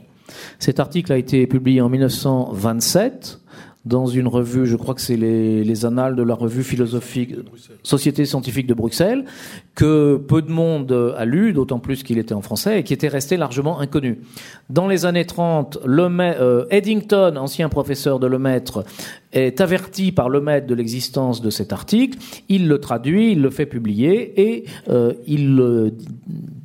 [0.58, 3.41] Cet article a été publié en 1927
[3.84, 7.34] dans une revue, je crois que c'est les, les, annales de la revue philosophique
[7.82, 9.24] Société scientifique de Bruxelles,
[9.74, 13.08] que peu de monde a lu, d'autant plus qu'il était en français, et qui était
[13.08, 14.20] resté largement inconnu.
[14.68, 18.84] Dans les années 30, euh, Eddington, ancien professeur de Lemaître,
[19.32, 22.18] est averti par Lemaître de l'existence de cet article,
[22.50, 25.92] il le traduit, il le fait publier, et euh, il,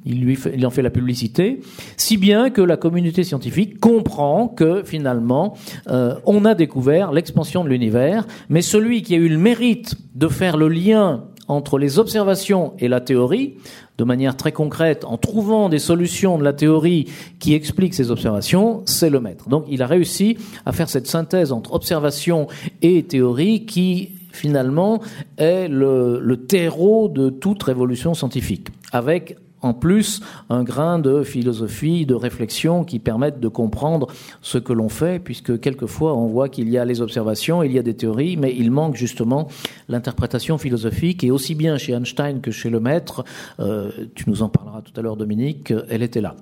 [0.05, 1.61] il, lui en fait la publicité,
[1.95, 5.55] si bien que la communauté scientifique comprend que finalement,
[5.89, 10.27] euh, on a découvert l'expansion de l'univers, mais celui qui a eu le mérite de
[10.27, 13.55] faire le lien entre les observations et la théorie,
[13.97, 17.07] de manière très concrète, en trouvant des solutions de la théorie
[17.39, 19.49] qui expliquent ces observations, c'est le maître.
[19.49, 22.47] Donc il a réussi à faire cette synthèse entre observation
[22.81, 25.01] et théorie qui finalement
[25.37, 32.05] est le, le terreau de toute révolution scientifique, avec en plus un grain de philosophie,
[32.05, 34.07] de réflexion qui permettent de comprendre
[34.41, 37.79] ce que l'on fait, puisque quelquefois on voit qu'il y a les observations, il y
[37.79, 39.47] a des théories, mais il manque justement
[39.87, 43.23] l'interprétation philosophique, et aussi bien chez Einstein que chez le maître,
[43.59, 46.35] euh, tu nous en parleras tout à l'heure Dominique, elle était là.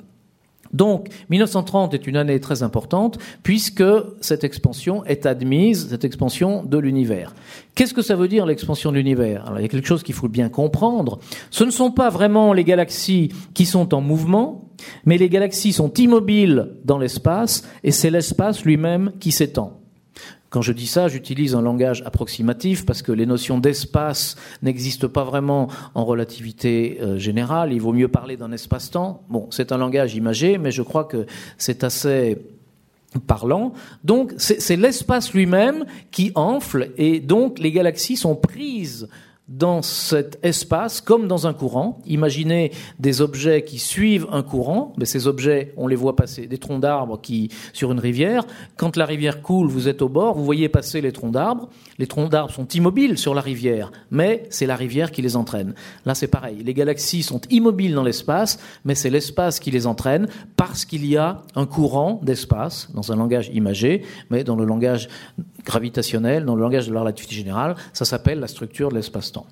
[0.75, 3.83] Donc, 1930 est une année très importante puisque
[4.19, 7.33] cette expansion est admise, cette expansion de l'univers.
[7.75, 9.45] Qu'est-ce que ça veut dire l'expansion de l'univers?
[9.45, 11.19] Alors, il y a quelque chose qu'il faut bien comprendre.
[11.49, 14.69] Ce ne sont pas vraiment les galaxies qui sont en mouvement,
[15.05, 19.79] mais les galaxies sont immobiles dans l'espace et c'est l'espace lui-même qui s'étend.
[20.55, 25.25] Quand je dis ça, j'utilise un langage approximatif parce que les notions d'espace n'existent pas
[25.25, 27.73] vraiment en relativité euh, générale.
[27.73, 29.21] Il vaut mieux parler d'un espace-temps.
[29.27, 31.25] Bon, c'est un langage imagé, mais je crois que
[31.57, 32.37] c'est assez
[33.27, 33.73] parlant.
[34.05, 39.09] Donc, c'est l'espace lui-même qui enfle et donc les galaxies sont prises
[39.47, 41.99] dans cet espace comme dans un courant.
[42.08, 46.58] Imaginez des objets qui suivent un courant, mais ces objets, on les voit passer, des
[46.58, 48.43] troncs d'arbres qui sur une rivière.
[48.75, 51.69] Quand la rivière coule, vous êtes au bord, vous voyez passer les troncs d'arbres.
[51.99, 55.75] Les troncs d'arbres sont immobiles sur la rivière, mais c'est la rivière qui les entraîne.
[56.05, 56.63] Là, c'est pareil.
[56.63, 60.27] Les galaxies sont immobiles dans l'espace, mais c'est l'espace qui les entraîne
[60.58, 65.08] parce qu'il y a un courant d'espace dans un langage imagé, mais dans le langage
[65.65, 69.47] gravitationnel, dans le langage de la relativité générale, ça s'appelle la structure de l'espace-temps.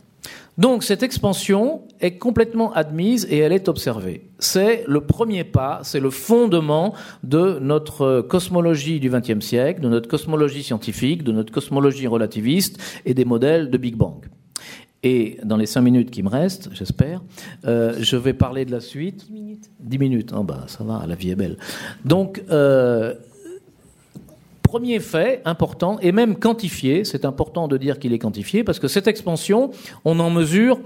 [0.57, 4.29] Donc cette expansion est complètement admise et elle est observée.
[4.39, 10.07] C'est le premier pas, c'est le fondement de notre cosmologie du XXe siècle, de notre
[10.07, 14.25] cosmologie scientifique, de notre cosmologie relativiste et des modèles de Big Bang.
[15.01, 17.21] Et dans les cinq minutes qui me restent, j'espère,
[17.65, 19.25] euh, je vais parler de la suite.
[19.25, 19.69] Dix minutes.
[19.79, 20.33] Dix minutes.
[20.37, 21.57] Oh bah ça va, la vie est belle.
[22.05, 23.13] Donc euh,
[24.73, 28.87] premier fait important, et même quantifié, c'est important de dire qu'il est quantifié, parce que
[28.87, 29.69] cette expansion,
[30.03, 30.79] on en mesure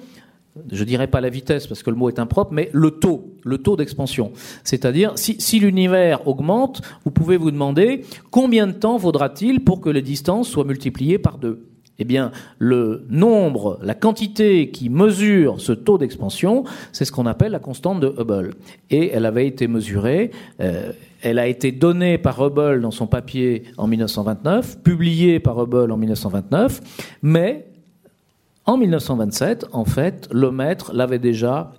[0.71, 3.59] je dirais pas la vitesse parce que le mot est impropre, mais le taux, le
[3.59, 4.31] taux d'expansion.
[4.63, 9.89] C'est-à-dire, si, si l'univers augmente, vous pouvez vous demander combien de temps vaudra-t-il pour que
[9.91, 11.67] les distances soient multipliées par deux
[11.99, 17.51] eh bien, le nombre, la quantité qui mesure ce taux d'expansion, c'est ce qu'on appelle
[17.51, 18.55] la constante de Hubble.
[18.89, 20.31] Et elle avait été mesurée,
[20.61, 25.91] euh, elle a été donnée par Hubble dans son papier en 1929, publiée par Hubble
[25.91, 26.81] en 1929,
[27.21, 27.65] mais
[28.69, 31.71] En 1927, en fait, le maître l'avait déjà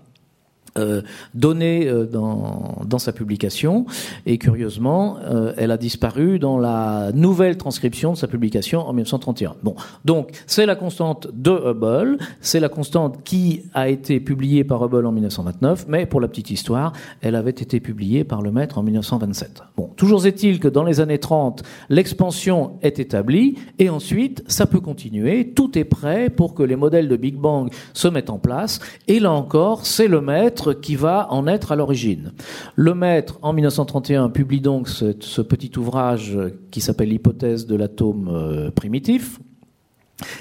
[1.35, 3.87] donnée euh, dans, dans, sa publication.
[4.27, 9.57] Et curieusement euh, elle a disparu dans la nouvelle transcription de sa publication en 1931.
[9.63, 14.83] Bon, donc c'est la constante de Hubble, c'est la constante qui a été publiée par
[14.83, 18.79] Hubble en 1929, mais pour la petite histoire, elle avait été publiée par le maître
[18.79, 19.63] en 1927.
[19.77, 23.57] Bon, toujours est-il que dans les années 30, l'expansion est établie.
[23.79, 27.71] Et ensuite ça peut continuer, tout est prêt pour que les modèles de Big Bang
[27.93, 28.81] se mettent en place.
[29.07, 32.33] Et là encore, c'est le maître qui va en être à l'origine.
[32.75, 36.39] Le maître, en 1931, publie donc ce, petit ouvrage
[36.71, 39.39] qui s'appelle L'hypothèse de l'atome euh, primitif.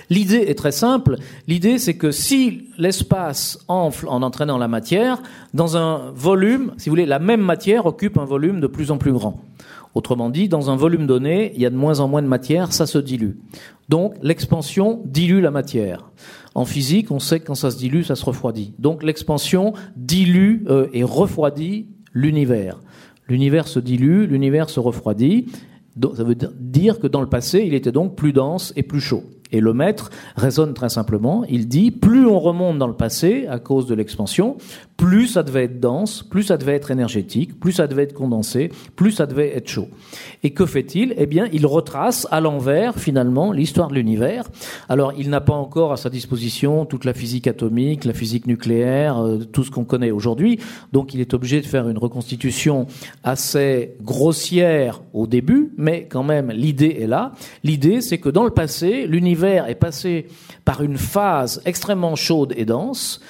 [0.10, 1.18] L'idée est très simple.
[1.48, 5.22] L'idée, c'est que si l'espace enfle en entraînant la matière,
[5.54, 8.98] dans un volume, si vous voulez, la même matière occupe un volume de plus en
[8.98, 9.40] plus grand.
[9.94, 12.72] Autrement dit, dans un volume donné, il y a de moins en moins de matière,
[12.74, 13.38] ça se dilue.
[13.90, 16.12] Donc, l'expansion dilue la matière.
[16.58, 18.74] En physique, on sait que quand ça se dilue, ça se refroidit.
[18.80, 22.80] Donc l'expansion dilue euh, et refroidit l'univers.
[23.30, 25.46] L'univers se dilue, l'univers se refroidit.
[26.16, 29.24] ça veut dire que dans le passé, il était donc plus dense et plus chaud.
[29.52, 33.60] Et le maître raisonne très simplement, il dit, plus on remonte dans le passé à
[33.60, 34.58] cause de l'expansion,
[34.98, 38.72] plus ça devait être dense, plus ça devait être énergétique, plus ça devait être condensé,
[38.96, 39.90] plus ça devait être chaud.
[40.44, 41.14] Et que fait-il?
[41.18, 44.50] Eh bien, il retrace à l'envers, finalement, l'histoire de l'univers.
[44.90, 49.24] Alors, il n'a pas encore à sa disposition toute la physique atomique, la physique nucléaire,
[49.24, 50.60] euh, tout ce qu'on connaît aujourd'hui.
[50.94, 52.88] Donc, il est obligé de faire une reconstitution
[53.24, 57.34] assez grossière au début, mais quand même, l'idée est là.
[57.64, 60.26] L'idée, c'est que dans le passé, l'univers est passé
[60.66, 63.22] par une phase extrêmement chaude et dense,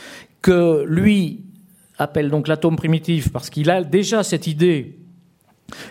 [0.42, 1.42] que lui
[1.98, 4.98] appelle donc l'atome primitif parce qu'il a déjà cette idée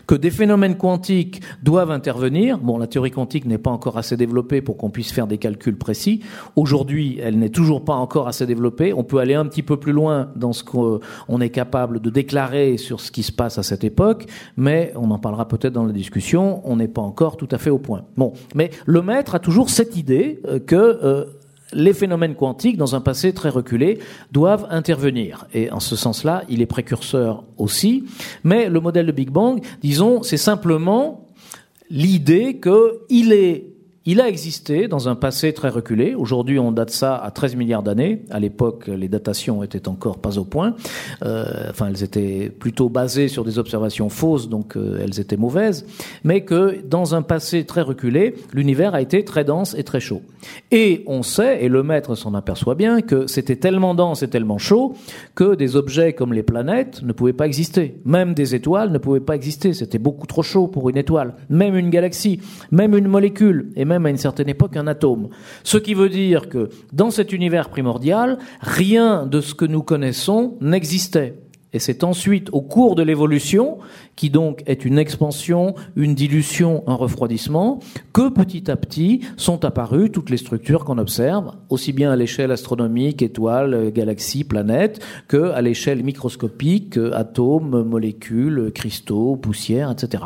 [0.06, 2.58] que des phénomènes quantiques doivent intervenir.
[2.58, 5.76] Bon, la théorie quantique n'est pas encore assez développée pour qu'on puisse faire des calculs
[5.76, 6.20] précis.
[6.54, 8.92] Aujourd'hui, elle n'est toujours pas encore assez développée.
[8.92, 12.76] On peut aller un petit peu plus loin dans ce qu'on est capable de déclarer
[12.78, 15.92] sur ce qui se passe à cette époque, mais on en parlera peut-être dans la
[15.92, 16.62] discussion.
[16.64, 18.04] On n'est pas encore tout à fait au point.
[18.16, 21.24] Bon, mais le maître a toujours cette idée euh, que euh,
[21.72, 23.98] les phénomènes quantiques, dans un passé très reculé,
[24.32, 25.46] doivent intervenir.
[25.52, 28.04] Et en ce sens-là, il est précurseur aussi.
[28.44, 31.26] Mais le modèle de Big Bang, disons, c'est simplement
[31.90, 33.75] l'idée qu'il est
[34.08, 36.14] il a existé dans un passé très reculé.
[36.14, 38.22] Aujourd'hui, on date ça à 13 milliards d'années.
[38.30, 40.76] À l'époque, les datations étaient encore pas au point.
[41.24, 45.86] Euh, enfin, elles étaient plutôt basées sur des observations fausses, donc euh, elles étaient mauvaises.
[46.22, 50.22] Mais que dans un passé très reculé, l'univers a été très dense et très chaud.
[50.70, 54.58] Et on sait, et le maître s'en aperçoit bien, que c'était tellement dense et tellement
[54.58, 54.94] chaud
[55.34, 57.96] que des objets comme les planètes ne pouvaient pas exister.
[58.04, 59.72] Même des étoiles ne pouvaient pas exister.
[59.72, 61.34] C'était beaucoup trop chaud pour une étoile.
[61.50, 62.40] Même une galaxie,
[62.70, 65.28] même une molécule, et même à une certaine époque un atome.
[65.62, 70.58] Ce qui veut dire que dans cet univers primordial, rien de ce que nous connaissons
[70.60, 71.34] n'existait.
[71.72, 73.76] Et c'est ensuite, au cours de l'évolution,
[74.14, 77.80] qui donc est une expansion, une dilution, un refroidissement,
[78.14, 82.50] que petit à petit sont apparues toutes les structures qu'on observe, aussi bien à l'échelle
[82.50, 90.22] astronomique, étoiles, galaxies, planètes, que à l'échelle microscopique, atomes, molécules, cristaux, poussières, etc.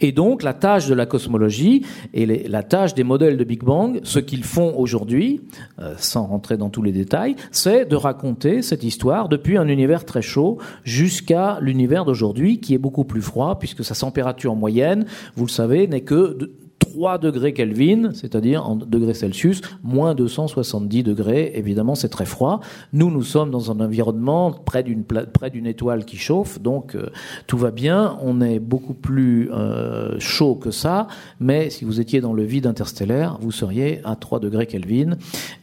[0.00, 4.00] Et donc la tâche de la cosmologie et la tâche des modèles de Big Bang,
[4.02, 5.40] ce qu'ils font aujourd'hui,
[5.78, 10.04] euh, sans rentrer dans tous les détails, c'est de raconter cette histoire depuis un univers
[10.04, 15.46] très chaud jusqu'à l'univers d'aujourd'hui qui est beaucoup plus froid puisque sa température moyenne, vous
[15.46, 16.50] le savez, n'est que
[16.94, 21.50] 3 degrés Kelvin, c'est-à-dire en degrés Celsius, moins 270 degrés.
[21.56, 22.60] Évidemment, c'est très froid.
[22.92, 27.10] Nous, nous sommes dans un environnement près d'une étoile qui chauffe, donc euh,
[27.48, 28.16] tout va bien.
[28.22, 31.08] On est beaucoup plus euh, chaud que ça,
[31.40, 35.16] mais si vous étiez dans le vide interstellaire, vous seriez à 3 degrés Kelvin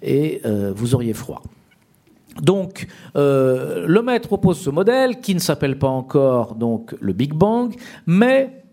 [0.03, 1.41] et euh, vous auriez froid.
[2.41, 7.73] Donc, le maître propose ce modèle qui ne s'appelle pas encore donc le Big Bang,
[8.05, 8.63] mais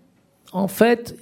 [0.53, 1.17] en fait,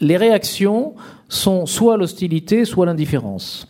[0.00, 0.94] les réactions
[1.28, 3.66] sont soit l'hostilité, soit l'indifférence.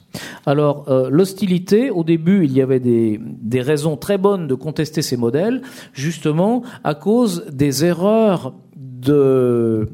[0.47, 5.03] Alors, euh, l'hostilité, au début, il y avait des, des, raisons très bonnes de contester
[5.03, 9.89] ces modèles, justement à cause des erreurs de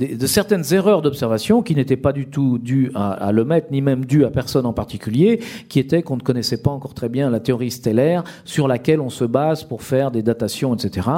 [0.00, 3.82] de certaines erreurs d'observation qui n'étaient pas du tout dues à, à, le maître, ni
[3.82, 7.30] même dues à personne en particulier, qui étaient qu'on ne connaissait pas encore très bien
[7.30, 11.08] la théorie stellaire sur laquelle on se base pour faire des datations, etc.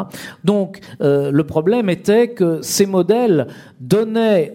[0.45, 3.47] Donc euh, le problème était que ces modèles
[3.81, 4.55] donnaient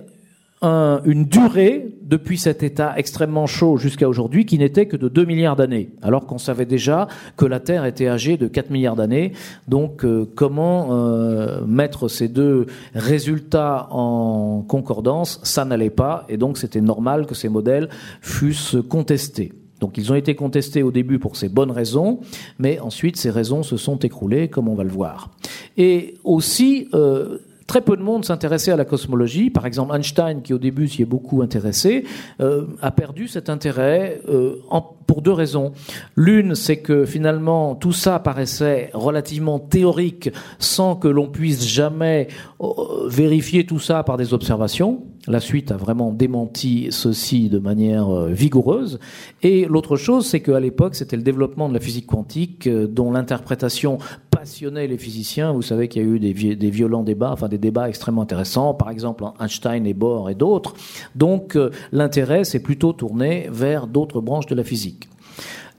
[0.61, 5.25] un, une durée depuis cet état extrêmement chaud jusqu'à aujourd'hui qui n'était que de 2
[5.25, 9.33] milliards d'années, alors qu'on savait déjà que la Terre était âgée de 4 milliards d'années.
[9.67, 12.65] Donc euh, comment euh, mettre ces deux
[12.95, 15.39] résultats en concordance?
[15.43, 17.89] Ça n'allait pas, et donc c'était normal que ces modèles
[18.21, 19.53] fussent contestés.
[19.79, 22.19] Donc ils ont été contestés au début pour ces bonnes raisons,
[22.57, 25.29] mais ensuite ces raisons se sont écroulées, comme on va le voir.
[25.77, 29.49] Et aussi, euh, Très peu de monde s'intéressait à la cosmologie.
[29.49, 32.05] Par exemple, Einstein, qui au début s'y est beaucoup intéressé,
[32.39, 34.61] euh, a perdu cet intérêt euh,
[35.05, 35.73] pour deux raisons.
[36.15, 42.29] L'une, c'est que finalement tout ça paraissait relativement théorique, sans que l'on puisse jamais
[42.61, 42.67] euh,
[43.07, 45.03] vérifier tout ça par des observations.
[45.27, 48.99] La suite a vraiment démenti ceci de manière vigoureuse.
[49.43, 53.99] Et l'autre chose, c'est qu'à l'époque, c'était le développement de la physique quantique, dont l'interprétation
[54.37, 55.51] passionnait les physiciens.
[55.51, 58.73] Vous savez qu'il y a eu des, des, violents débats, enfin des débats extrêmement intéressants,
[58.75, 60.75] par exemple Einstein et Bohr et d'autres.
[61.15, 65.09] Donc euh, l'intérêt s'est plutôt tourné vers d'autres branches de la physique.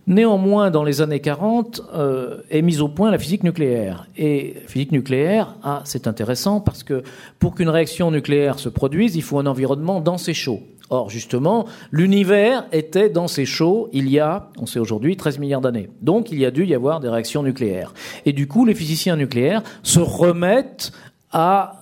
[0.09, 4.07] Néanmoins, dans les années 40, euh, est mise au point la physique nucléaire.
[4.17, 7.03] Et physique nucléaire, ah, c'est intéressant parce que
[7.39, 10.63] pour qu'une réaction nucléaire se produise, il faut un environnement dense et chaud.
[10.89, 15.61] Or, justement, l'univers était dans ces chauds il y a, on sait aujourd'hui, 13 milliards
[15.61, 15.91] d'années.
[16.01, 17.93] Donc, il y a dû y avoir des réactions nucléaires.
[18.25, 20.93] Et du coup, les physiciens nucléaires se remettent
[21.33, 21.78] à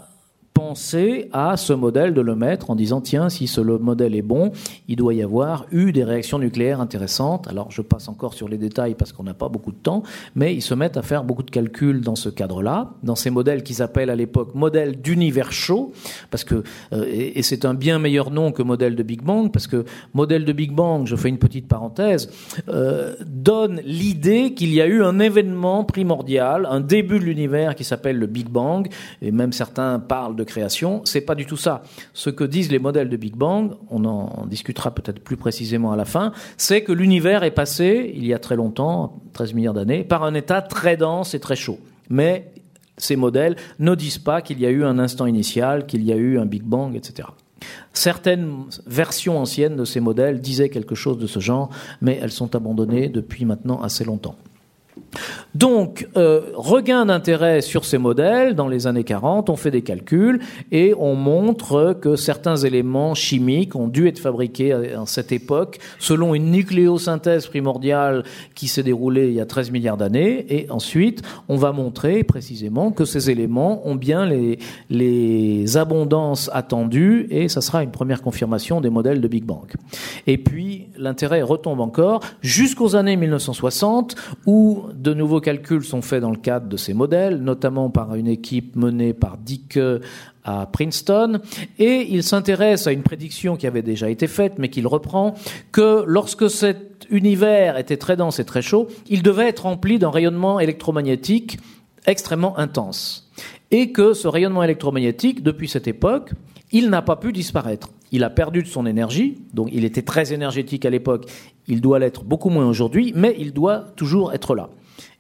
[0.57, 4.53] penser à ce modèle, de le mettre en disant tiens, si ce modèle est bon,
[4.89, 7.47] il doit y avoir eu des réactions nucléaires intéressantes.
[7.49, 10.03] Alors je passe encore sur les détails parce qu'on n'a pas beaucoup de temps,
[10.35, 13.65] mais ils se mettent à faire beaucoup de calculs dans ce cadre-là, dans ces modèles
[13.65, 15.93] qu'ils appellent à l'époque modèles d'univers chaud,
[16.31, 16.63] parce que
[16.95, 20.47] euh, et, c'est un bien meilleur nom que modèle de Big Bang, parce que modèle
[20.47, 22.31] de Big Bang, je fais une petite parenthèse,
[22.71, 27.85] euh, donne l'idée qu'il y a eu un événement primordial, un début de l'univers qui
[27.85, 28.89] s'appelle le Big Bang,
[29.21, 31.83] et même certains parlent de création, c'est pas du tout ça.
[32.15, 35.97] Ce que disent les modèles de Big Bang, on en discutera peut-être plus précisément à
[35.97, 40.05] la fin, c'est que l'univers est passé, il y a très longtemps, 13 milliards d'années,
[40.05, 41.79] par un état très dense et très chaud.
[42.09, 42.51] Mais
[42.97, 46.17] ces modèles ne disent pas qu'il y a eu un instant initial, qu'il y a
[46.17, 47.29] eu un Big Bang, etc.
[47.93, 52.55] Certaines versions anciennes de ces modèles disaient quelque chose de ce genre, mais elles sont
[52.55, 54.37] abandonnées depuis maintenant assez longtemps.
[55.55, 60.41] Donc, euh, regain d'intérêt sur ces modèles dans les années 40, on fait des calculs
[60.71, 66.35] et on montre que certains éléments chimiques ont dû être fabriqués à cette époque selon
[66.35, 68.25] une nucléosynthèse primordiale
[68.55, 70.47] qui s'est déroulée il y a 13 milliards d'années.
[70.51, 74.59] Et ensuite, on va montrer précisément que ces éléments ont bien les,
[74.91, 79.73] les abondances attendues et ça sera une première confirmation des modèles de Big Bang.
[80.27, 86.33] Et puis, l'intérêt retombe encore jusqu'aux années 1960 où de nouveaux calculs sont faits dans
[86.33, 89.79] le cadre de ces modèles, notamment par une équipe menée par Dick
[90.43, 91.41] à Princeton,
[91.79, 95.35] et il s'intéresse à une prédiction qui avait déjà été faite, mais qu'il reprend,
[95.71, 100.11] que lorsque cet univers était très dense et très chaud, il devait être rempli d'un
[100.11, 101.59] rayonnement électromagnétique
[102.07, 103.31] extrêmement intense.
[103.71, 106.33] Et que ce rayonnement électromagnétique, depuis cette époque,
[106.73, 107.91] il n'a pas pu disparaître.
[108.11, 111.31] Il a perdu de son énergie, donc il était très énergétique à l'époque,
[111.69, 114.69] il doit l'être beaucoup moins aujourd'hui, mais il doit toujours être là.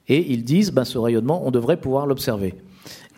[0.08, 2.54] Et ils disent, ben, ce rayonnement, on devrait pouvoir l'observer.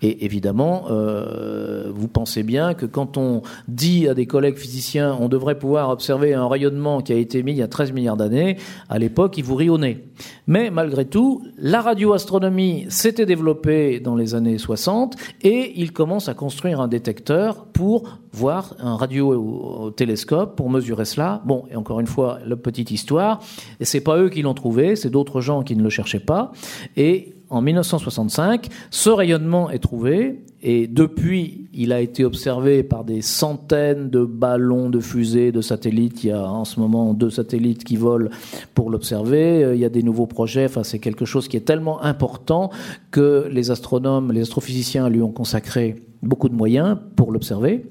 [0.03, 5.29] Et évidemment, euh, vous pensez bien que quand on dit à des collègues physiciens, on
[5.29, 8.57] devrait pouvoir observer un rayonnement qui a été mis il y a 13 milliards d'années,
[8.89, 10.05] à l'époque, ils vous rient au nez.
[10.47, 16.35] Mais malgré tout, la radioastronomie s'était développée dans les années 60 et ils commencent à
[16.35, 21.43] construire un détecteur pour voir un radio télescope pour mesurer cela.
[21.45, 23.41] Bon, et encore une fois, la petite histoire,
[23.81, 26.53] c'est pas eux qui l'ont trouvé, c'est d'autres gens qui ne le cherchaient pas.
[26.97, 33.23] Et en 1965, ce rayonnement est trouvé et depuis, il a été observé par des
[33.23, 36.25] centaines de ballons, de fusées, de satellites.
[36.25, 38.29] Il y a en ce moment deux satellites qui volent
[38.75, 39.63] pour l'observer.
[39.63, 40.65] Euh, il y a des nouveaux projets.
[40.65, 42.71] Enfin, c'est quelque chose qui est tellement important
[43.13, 47.85] que les astronomes, les astrophysiciens lui ont consacré beaucoup de moyens pour l'observer.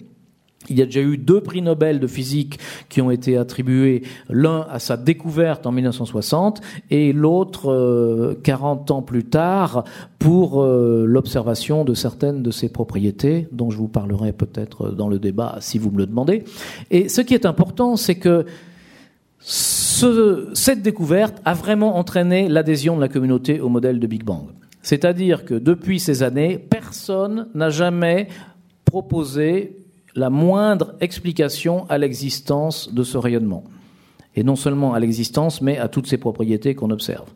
[0.70, 4.66] Il y a déjà eu deux prix Nobel de physique qui ont été attribués, l'un
[4.70, 9.84] à sa découverte en 1960 et l'autre 40 euh, ans plus tard
[10.20, 15.20] pour euh, l'observation de certaines de ses propriétés, dont je vous parlerai peut-être dans le
[15.20, 16.44] débat si vous me le demandez.
[16.92, 18.46] Et ce qui est important, c'est que
[19.40, 24.48] cette découverte a vraiment entraîné l'adhésion de la communauté au modèle de Big Bang.
[24.82, 28.28] C'est-à-dire que depuis ces années, personne n'a jamais
[28.86, 29.87] proposé
[30.18, 33.64] la moindre explication à l'existence de ce rayonnement.
[34.36, 37.30] Et non seulement à l'existence, mais à toutes ses propriétés qu'on observe.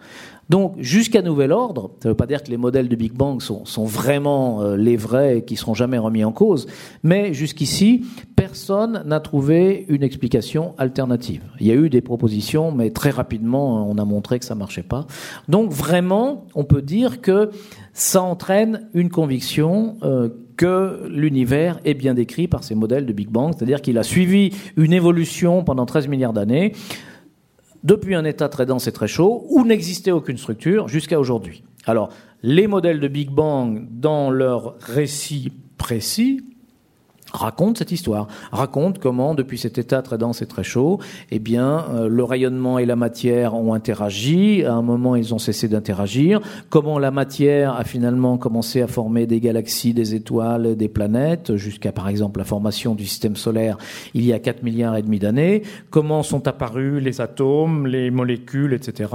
[0.49, 3.41] Donc, jusqu'à nouvel ordre, ça ne veut pas dire que les modèles du Big Bang
[3.41, 6.67] sont, vraiment euh, les vrais et qui seront jamais remis en cause,
[7.03, 11.41] mais jusqu'ici, personne n'a trouvé une explication alternative.
[11.59, 14.83] Il y a eu des propositions, mais très rapidement, on a montré que ça marchait
[14.83, 15.07] pas.
[15.47, 17.51] Donc, vraiment, on peut dire que
[17.93, 23.29] ça entraîne une conviction euh, que l'univers est bien décrit par ces modèles de Big
[23.29, 26.73] Bang, c'est-à-dire qu'il a suivi une évolution pendant 13 milliards d'années
[27.83, 31.63] depuis un état très dense et très chaud, où n'existait aucune structure, jusqu'à aujourd'hui.
[31.85, 32.09] Alors,
[32.43, 36.41] les modèles de Big Bang, dans leur récit précis,
[37.33, 40.99] raconte cette histoire, raconte comment, depuis cet état très dense et très chaud,
[41.31, 44.63] eh bien, euh, le rayonnement et la matière ont interagi.
[44.63, 46.41] À un moment, ils ont cessé d'interagir.
[46.69, 51.91] Comment la matière a finalement commencé à former des galaxies, des étoiles, des planètes, jusqu'à
[51.91, 53.77] par exemple la formation du système solaire
[54.13, 55.63] il y a 4 milliards et demi d'années?
[55.89, 59.09] Comment sont apparus les atomes, les molécules, etc.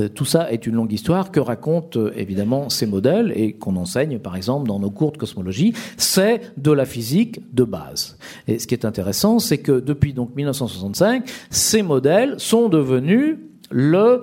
[0.00, 3.76] Euh, tout ça est une longue histoire que racontent euh, évidemment ces modèles et qu'on
[3.76, 5.74] enseigne par exemple dans nos cours de cosmologie.
[5.96, 8.18] C'est de la physique de base.
[8.48, 13.36] Et ce qui est intéressant, c'est que depuis donc 1965, ces modèles sont devenus
[13.70, 14.22] le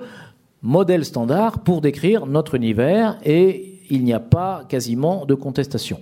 [0.62, 6.00] modèle standard pour décrire notre univers et il n'y a pas quasiment de contestation.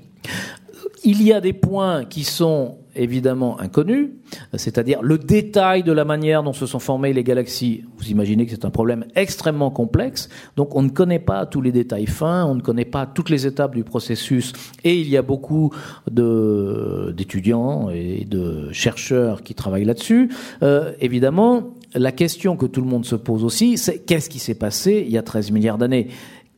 [1.04, 4.10] Il y a des points qui sont évidemment inconnus,
[4.54, 7.84] c'est-à-dire le détail de la manière dont se sont formées les galaxies.
[7.96, 11.72] Vous imaginez que c'est un problème extrêmement complexe, donc on ne connaît pas tous les
[11.72, 14.52] détails fins, on ne connaît pas toutes les étapes du processus,
[14.84, 15.72] et il y a beaucoup
[16.10, 20.30] d'étudiants et de chercheurs qui travaillent là-dessus.
[20.62, 24.54] Euh, évidemment, la question que tout le monde se pose aussi, c'est qu'est-ce qui s'est
[24.54, 26.08] passé il y a 13 milliards d'années?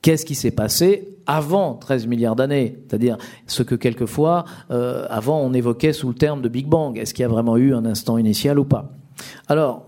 [0.03, 3.17] Qu'est-ce qui s'est passé avant 13 milliards d'années, c'est-à-dire
[3.47, 6.99] ce que quelquefois, euh, avant, on évoquait sous le terme de Big Bang.
[6.99, 8.93] Est-ce qu'il y a vraiment eu un instant initial ou pas?
[9.49, 9.87] Alors,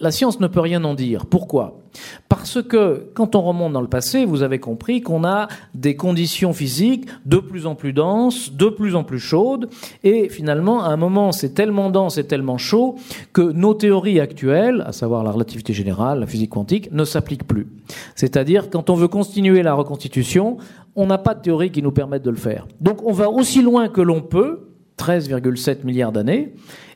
[0.00, 1.26] la science ne peut rien en dire.
[1.26, 1.80] Pourquoi?
[2.28, 6.52] Parce que quand on remonte dans le passé, vous avez compris qu'on a des conditions
[6.52, 9.68] physiques de plus en plus denses, de plus en plus chaudes,
[10.04, 12.96] et finalement, à un moment, c'est tellement dense et tellement chaud
[13.32, 17.66] que nos théories actuelles, à savoir la relativité générale, la physique quantique, ne s'appliquent plus.
[18.14, 20.58] C'est-à-dire, quand on veut continuer la reconstitution,
[20.94, 22.66] on n'a pas de théorie qui nous permette de le faire.
[22.80, 24.68] Donc on va aussi loin que l'on peut,
[24.98, 26.54] 13,7 milliards d'années,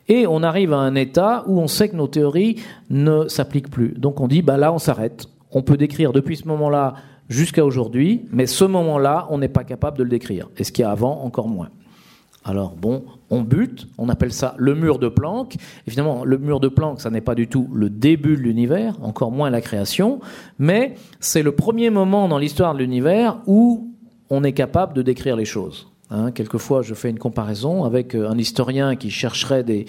[0.08, 2.56] et on arrive à un état où on sait que nos théories
[2.90, 3.94] ne s'appliquent plus.
[3.96, 5.26] Donc on dit, bah là, on s'arrête.
[5.52, 6.94] On peut décrire depuis ce moment-là
[7.28, 10.48] jusqu'à aujourd'hui, mais ce moment-là, on n'est pas capable de le décrire.
[10.56, 11.68] Et ce qu'il y a avant, encore moins.
[12.44, 15.56] Alors bon, on bute, on appelle ça le mur de Planck.
[15.86, 19.30] Évidemment, le mur de Planck, ça n'est pas du tout le début de l'univers, encore
[19.30, 20.18] moins la création,
[20.58, 23.92] mais c'est le premier moment dans l'histoire de l'univers où
[24.28, 25.91] on est capable de décrire les choses.
[26.14, 29.86] Hein, quelquefois, je fais une comparaison avec euh, un historien qui chercherait des,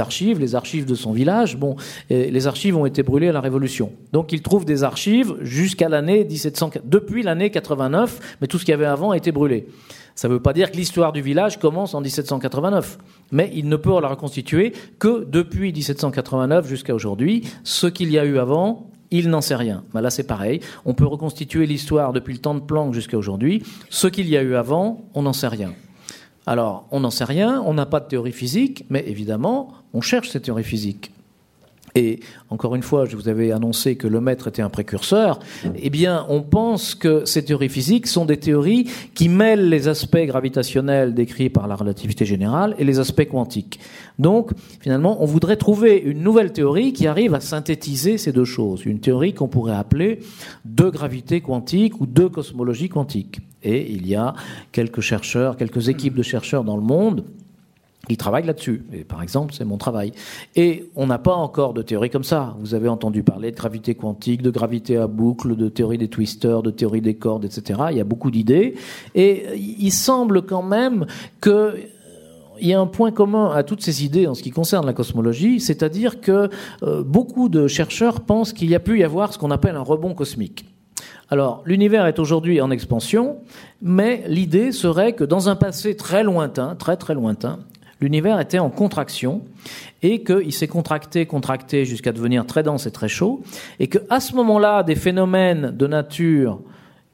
[0.00, 1.56] archives, les archives de son village.
[1.56, 1.76] Bon,
[2.10, 3.90] les archives ont été brûlées à la Révolution.
[4.12, 8.72] Donc, il trouve des archives jusqu'à l'année 1700, depuis l'année 89, mais tout ce qu'il
[8.72, 9.66] y avait avant a été brûlé.
[10.14, 12.98] Ça ne veut pas dire que l'histoire du village commence en 1789,
[13.30, 17.48] mais il ne peut la reconstituer que depuis 1789 jusqu'à aujourd'hui.
[17.64, 19.84] Ce qu'il y a eu avant, il n'en sait rien.
[19.94, 20.60] Ben là, c'est pareil.
[20.84, 23.62] On peut reconstituer l'histoire depuis le temps de Planck jusqu'à aujourd'hui.
[23.90, 25.72] Ce qu'il y a eu avant, on n'en sait rien.
[26.46, 30.30] Alors, on n'en sait rien, on n'a pas de théorie physique, mais évidemment, on cherche
[30.30, 31.12] cette théorie physique.
[31.94, 35.38] Et encore une fois, je vous avais annoncé que le maître était un précurseur.
[35.76, 40.24] Eh bien, on pense que ces théories physiques sont des théories qui mêlent les aspects
[40.24, 43.78] gravitationnels décrits par la relativité générale et les aspects quantiques.
[44.18, 48.86] Donc, finalement, on voudrait trouver une nouvelle théorie qui arrive à synthétiser ces deux choses.
[48.86, 50.20] Une théorie qu'on pourrait appeler
[50.64, 53.40] de gravité quantique ou de cosmologie quantique.
[53.62, 54.34] Et il y a
[54.72, 57.24] quelques chercheurs, quelques équipes de chercheurs dans le monde
[58.08, 58.84] qui travaillent là-dessus.
[58.92, 60.12] Et par exemple, c'est mon travail.
[60.56, 62.56] Et on n'a pas encore de théorie comme ça.
[62.58, 66.62] Vous avez entendu parler de gravité quantique, de gravité à boucle, de théorie des twisters,
[66.62, 67.80] de théorie des cordes, etc.
[67.90, 68.74] Il y a beaucoup d'idées.
[69.14, 71.06] Et il semble quand même
[71.40, 71.76] que
[72.60, 74.92] il y a un point commun à toutes ces idées en ce qui concerne la
[74.92, 76.48] cosmologie, c'est-à-dire que
[76.84, 79.82] euh, beaucoup de chercheurs pensent qu'il y a pu y avoir ce qu'on appelle un
[79.82, 80.64] rebond cosmique.
[81.28, 83.38] Alors, l'univers est aujourd'hui en expansion,
[83.80, 87.58] mais l'idée serait que dans un passé très lointain, très très lointain,
[88.02, 89.42] l'univers était en contraction
[90.02, 93.42] et qu'il s'est contracté, contracté jusqu'à devenir très dense et très chaud,
[93.78, 96.60] et qu'à ce moment-là, des phénomènes de nature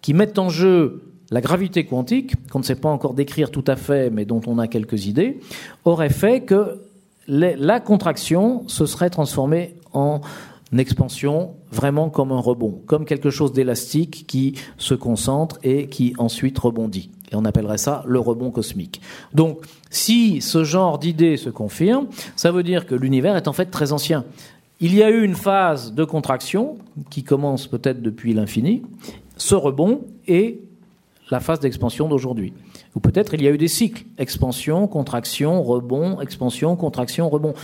[0.01, 3.77] qui mettent en jeu la gravité quantique, qu'on ne sait pas encore décrire tout à
[3.77, 5.41] fait, mais dont on a quelques idées,
[5.85, 6.81] auraient fait que
[7.29, 10.23] la contraction se serait transformée en
[10.77, 16.59] expansion vraiment comme un rebond, comme quelque chose d'élastique qui se concentre et qui ensuite
[16.59, 17.11] rebondit.
[17.31, 19.01] Et on appellerait ça le rebond cosmique.
[19.35, 22.07] Donc, si ce genre d'idée se confirme,
[22.37, 24.25] ça veut dire que l'univers est en fait très ancien.
[24.81, 26.79] Il y a eu une phase de contraction
[27.11, 28.83] qui commence peut-être depuis l'infini,
[29.37, 30.61] ce rebond et
[31.31, 32.53] la phase d'expansion d'aujourd'hui.
[32.95, 37.55] Ou peut-être il y a eu des cycles, expansion, contraction, rebond, expansion, contraction, rebond.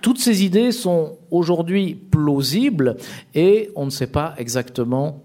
[0.00, 2.96] Toutes ces idées sont aujourd'hui plausibles
[3.34, 5.22] et on ne sait pas exactement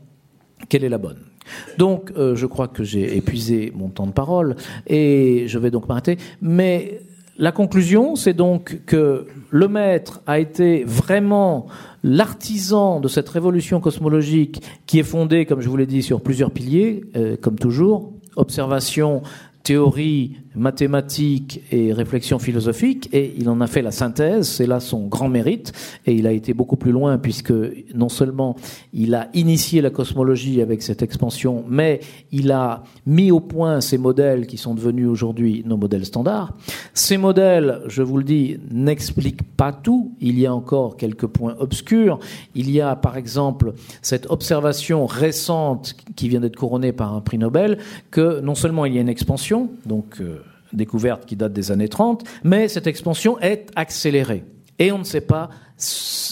[0.69, 1.28] quelle est la bonne.
[1.77, 4.55] Donc, euh, je crois que j'ai épuisé mon temps de parole
[4.87, 6.17] et je vais donc m'arrêter.
[6.41, 7.01] Mais
[7.37, 11.67] la conclusion, c'est donc que le maître a été vraiment
[12.03, 16.51] l'artisan de cette révolution cosmologique qui est fondée, comme je vous l'ai dit, sur plusieurs
[16.51, 19.21] piliers, euh, comme toujours, observation,
[19.63, 25.07] théorie, mathématiques et réflexion philosophique, et il en a fait la synthèse, c'est là son
[25.07, 25.73] grand mérite,
[26.05, 27.53] et il a été beaucoup plus loin puisque
[27.93, 28.55] non seulement
[28.93, 31.99] il a initié la cosmologie avec cette expansion, mais
[32.31, 36.53] il a mis au point ces modèles qui sont devenus aujourd'hui nos modèles standards.
[36.93, 41.55] Ces modèles, je vous le dis, n'expliquent pas tout, il y a encore quelques points
[41.59, 42.19] obscurs,
[42.55, 47.37] il y a par exemple cette observation récente qui vient d'être couronnée par un prix
[47.37, 47.77] Nobel,
[48.11, 50.41] que non seulement il y a une expansion, donc euh,
[50.73, 54.43] découverte qui date des années 30, mais cette expansion est accélérée.
[54.77, 55.49] Et on ne sait pas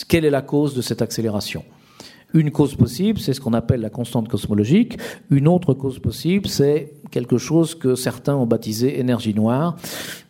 [0.07, 1.63] quelle est la cause de cette accélération.
[2.33, 4.97] Une cause possible, c'est ce qu'on appelle la constante cosmologique.
[5.29, 9.77] Une autre cause possible, c'est quelque chose que certains ont baptisé énergie noire.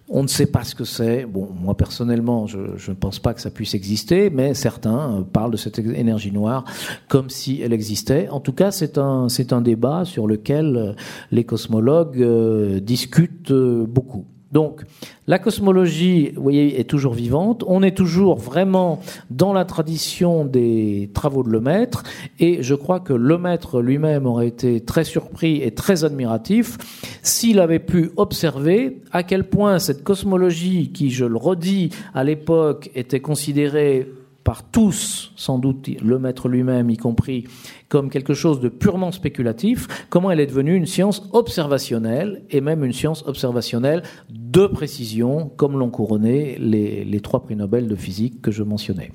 [0.09, 1.25] On ne sait pas ce que c'est.
[1.25, 5.51] Bon, moi personnellement, je, ne pense pas que ça puisse exister, mais certains euh, parlent
[5.51, 6.63] de cette énergie noire
[7.09, 8.29] comme si elle existait.
[8.29, 10.93] En tout cas, c'est un, c'est un débat sur lequel euh,
[11.31, 14.25] les cosmologues euh, discutent beaucoup.
[14.51, 14.83] Donc,
[15.27, 17.63] la cosmologie, vous voyez, est toujours vivante.
[17.67, 22.03] On est toujours vraiment dans la tradition des travaux de Lemaître.
[22.39, 26.77] Et je crois que Lemaître lui-même aurait été très surpris et très admiratif
[27.23, 32.89] s'il avait pu observer à quel point cette cosmologie, qui, je le redis, à l'époque
[32.95, 34.07] était considérée
[34.47, 37.49] par tous, sans doute le maître lui-même y compris,
[37.89, 42.85] comme quelque chose de purement spéculatif, comment elle est devenue une science observationnelle, et même
[42.85, 48.49] une science observationnelle de précision, comme l'ont couronné les, trois prix Nobel de physique que
[48.49, 49.11] je mentionnais.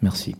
[0.00, 0.36] Merci.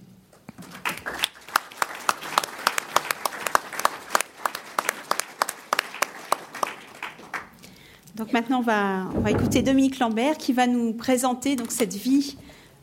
[8.17, 11.93] Donc maintenant, on va, on va écouter Dominique Lambert qui va nous présenter donc cette
[11.93, 12.39] vie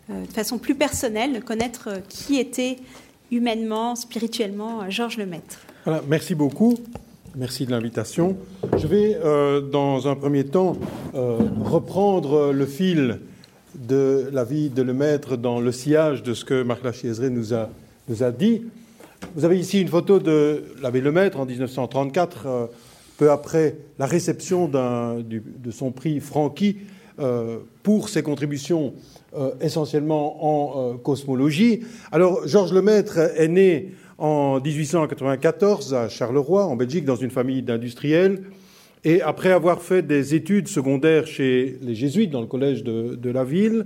[0.09, 2.77] de façon plus personnelle, connaître euh, qui était
[3.31, 5.59] humainement, spirituellement euh, Georges Lemaître.
[5.85, 6.77] Voilà, merci beaucoup.
[7.35, 8.37] Merci de l'invitation.
[8.75, 9.15] Je vais,
[9.71, 10.75] dans un premier temps,
[11.13, 13.19] reprendre le fil
[13.75, 17.69] de la vie de Lemaître dans le sillage de ce que Marc Lachiézeret nous a,
[18.07, 18.63] nous a dit.
[19.35, 22.71] Vous avez ici une photo de l'abbé Lemaître en 1934,
[23.17, 26.77] peu après la réception de son prix Francky
[27.83, 28.95] pour ses contributions
[29.37, 31.81] euh, essentiellement en euh, cosmologie.
[32.11, 38.43] Alors, Georges Lemaître est né en 1894 à Charleroi, en Belgique, dans une famille d'industriels.
[39.03, 43.43] Et après avoir fait des études secondaires chez les jésuites dans le collège de, la
[43.43, 43.85] ville,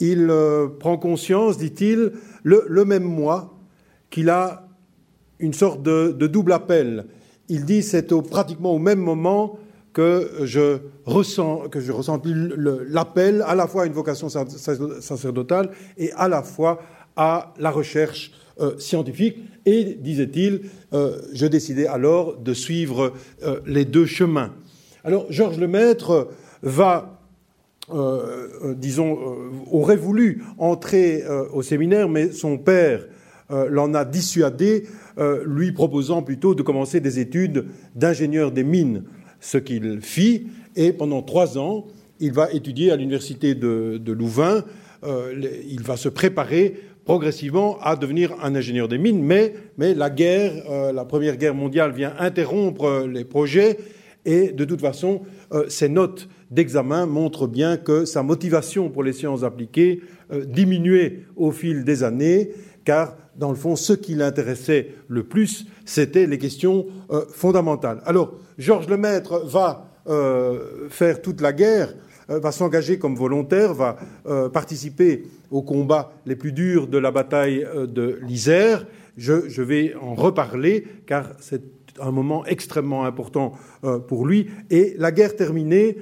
[0.00, 2.12] il euh, prend conscience, dit-il,
[2.42, 3.56] le, même mois,
[4.10, 4.68] qu'il a
[5.38, 7.06] une sorte de, double appel.
[7.48, 9.58] Il dit c'est pratiquement au même moment
[9.94, 11.92] que je ressens, que je
[12.92, 16.82] l'appel à la fois à une vocation sacerdotale et à la fois
[17.16, 19.38] à la recherche euh, scientifique.
[19.66, 24.52] Et, disait-il, euh, je décidai alors de suivre euh, les deux chemins.
[25.04, 26.28] Alors, Georges Lemaître
[26.62, 27.20] va,
[28.76, 29.18] disons,
[29.70, 31.22] aurait voulu entrer
[31.52, 33.06] au séminaire, mais son père
[33.50, 34.86] l'en a dissuadé,
[35.44, 39.02] lui proposant plutôt de commencer des études d'ingénieur des mines
[39.44, 41.86] ce qu'il fit, et pendant trois ans,
[42.18, 44.64] il va étudier à l'université de, Louvain,
[45.04, 45.34] euh,
[45.68, 50.92] il va se préparer progressivement à devenir un ingénieur des mines, mais, la guerre, euh,
[50.92, 53.76] la Première Guerre mondiale vient interrompre les projets,
[54.24, 55.20] et de toute façon,
[55.52, 60.00] euh, ses notes d'examen montrent bien que sa motivation pour les sciences appliquées
[60.46, 62.52] diminuait au fil des années,
[62.86, 66.86] car dans le fond, ce qui l'intéressait le plus, c'était les questions
[67.32, 68.00] fondamentales.
[68.06, 71.94] Alors, Georges Lemaître va euh, faire toute la guerre,
[72.28, 77.10] euh, va s'engager comme volontaire, va euh, participer aux combats les plus durs de la
[77.10, 78.86] bataille de l'Isère.
[79.16, 81.62] Je, vais en reparler car c'est
[82.00, 83.52] un moment extrêmement important
[84.08, 84.48] pour lui.
[84.70, 85.98] Et la guerre terminée,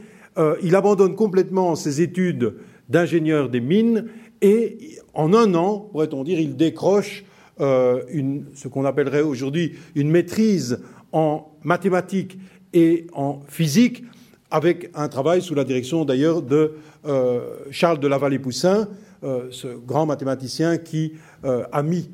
[0.62, 2.54] il abandonne complètement ses études
[2.88, 4.06] d'ingénieur des mines
[4.42, 7.24] et en un an, pourrait-on dire, il décroche
[7.58, 10.80] ce qu'on appellerait aujourd'hui une maîtrise
[11.12, 12.38] en mathématiques
[12.74, 14.04] et en physique
[14.50, 16.72] avec un travail sous la direction d'ailleurs de
[17.70, 18.88] Charles de la Vallée-Poussin,
[19.22, 21.12] ce grand mathématicien qui,
[21.70, 22.10] ami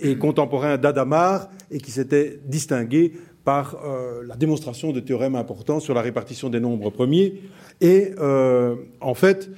[0.00, 3.12] et contemporain d'Adamar, et qui s'était distingué
[3.44, 3.78] par
[4.26, 7.40] la démonstration de théorèmes importants sur la répartition des nombres premiers.
[7.80, 8.12] Et
[9.00, 9.50] en fait,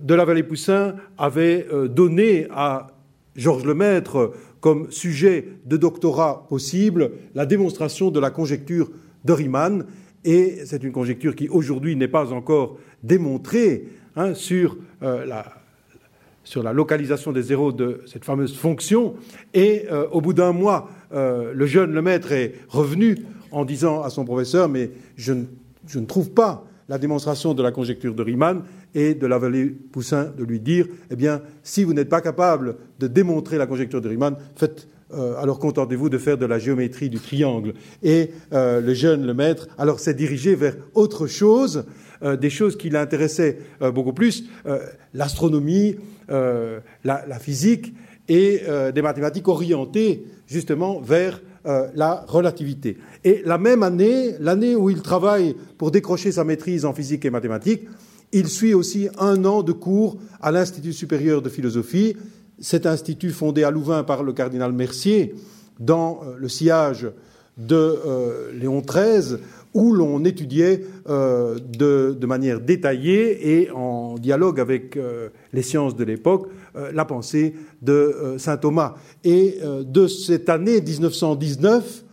[0.00, 2.88] de la Vallée-Poussin avait donné à
[3.36, 8.90] Georges Lemaître comme sujet de doctorat possible la démonstration de la conjecture
[9.24, 9.84] de Riemann,
[10.24, 13.84] et c'est une conjecture qui aujourd'hui n'est pas encore démontrée
[14.16, 15.46] hein, sur, euh, la,
[16.42, 19.14] sur, la, localisation des zéros de cette fameuse fonction.
[19.54, 23.18] Et euh, au bout d'un mois, euh, le jeune Lemaître est revenu
[23.52, 25.34] en disant à son professeur Mais je
[25.86, 28.62] je ne trouve pas la démonstration de la conjecture de Riemann
[28.94, 32.76] et de la vallée Poussin de lui dire Eh bien, si vous n'êtes pas capable
[32.98, 34.88] de démontrer la conjecture de Riemann, faites.
[35.14, 37.72] Euh, alors contentez-vous de faire de la géométrie du triangle.
[38.02, 41.86] Et euh, le jeune, le maître, alors s'est dirigé vers autre chose,
[42.22, 43.58] euh, des choses qui l'intéressaient
[43.94, 44.44] beaucoup plus,
[45.14, 45.96] l'astronomie,
[46.28, 47.94] la, la, physique
[48.28, 48.60] et
[48.94, 52.98] des mathématiques orientées justement vers la relativité.
[53.24, 57.30] Et la même année, l'année où il travaille pour décrocher sa maîtrise en physique et
[57.30, 57.88] mathématiques,
[58.32, 62.16] il suit aussi un an de cours à l'Institut supérieur de philosophie,
[62.60, 65.34] cet institut fondé à Louvain par le cardinal Mercier
[65.78, 67.08] dans euh, le sillage
[67.56, 69.38] de euh, Léon XIII,
[69.74, 74.98] où l'on étudiait euh, de, manière détaillée et en dialogue avec
[75.52, 76.48] les sciences de l'époque
[76.92, 78.94] la pensée de saint Thomas.
[79.24, 82.04] Et de cette année 1919,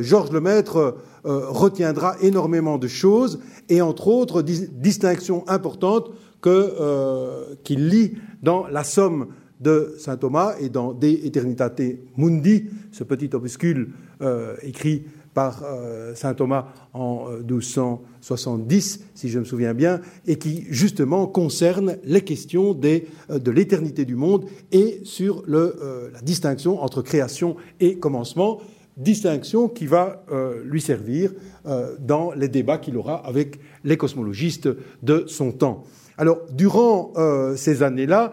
[0.00, 6.10] Georges Lemaître retiendra énormément de choses et entre autres distinctions importantes
[6.46, 9.26] euh, qu'il lit dans la somme
[9.60, 11.82] de saint Thomas et dans De Eternitate
[12.16, 13.90] Mundi, ce petit opuscule
[14.22, 15.04] euh, écrit
[15.34, 21.98] par euh, saint Thomas en 1270, si je me souviens bien, et qui justement concerne
[22.04, 28.60] les questions de l'éternité du monde et sur la distinction entre création et commencement
[28.96, 31.32] distinction qui va euh, lui servir
[31.66, 34.68] euh, dans les débats qu'il aura avec les cosmologistes
[35.02, 35.84] de son temps.
[36.18, 38.32] Alors, durant euh, ces années-là,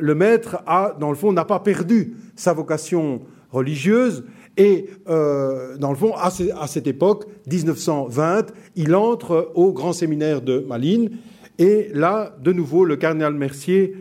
[0.00, 3.20] le maître a, dans le fond, n'a pas perdu sa vocation
[3.52, 4.24] religieuse
[4.56, 6.30] et, dans le fond, à,
[6.66, 11.10] cette époque, 1920, il entre au grand séminaire de Malines
[11.60, 13.94] et là, de nouveau, le cardinal Mercier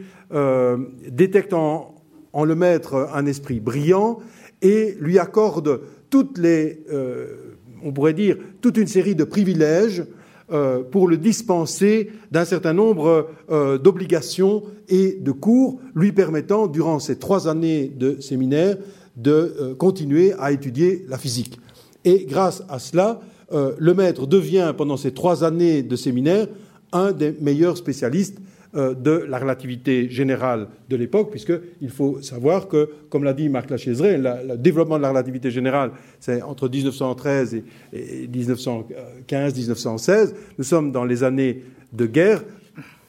[1.11, 1.93] détecte en,
[2.33, 4.19] en le maître un esprit brillant
[4.61, 10.03] et lui accorde toutes les, euh, on pourrait dire, toute une série de privilèges
[10.51, 16.99] euh, pour le dispenser d'un certain nombre euh, d'obligations et de cours, lui permettant, durant
[16.99, 18.77] ces trois années de séminaire,
[19.15, 21.59] de continuer à étudier la physique.
[22.05, 23.19] Et grâce à cela,
[23.51, 26.47] le maître devient, pendant ces trois années de séminaire,
[26.93, 28.37] un des meilleurs spécialistes
[28.73, 34.17] de la relativité générale de l'époque, puisqu'il faut savoir que, comme l'a dit Marc Lachaiseray,
[34.17, 37.61] le développement de la relativité générale, c'est entre 1913
[37.93, 40.33] et, 1915-1916.
[40.57, 41.63] Nous sommes dans les années
[41.93, 42.43] de guerre.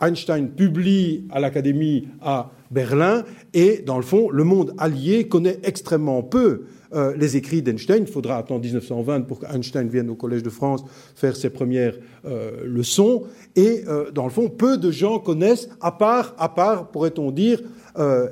[0.00, 6.22] Einstein publie à l'Académie à Berlin, et dans le fond, le monde allié connaît extrêmement
[6.22, 8.05] peu euh, les écrits d'Einstein.
[8.07, 10.82] Il faudra attendre 1920 pour qu'Einstein vienne au Collège de France
[11.14, 13.24] faire ses premières euh, leçons.
[13.57, 17.61] Et euh, dans le fond, peu de gens connaissent, à part, à part pourrait-on dire,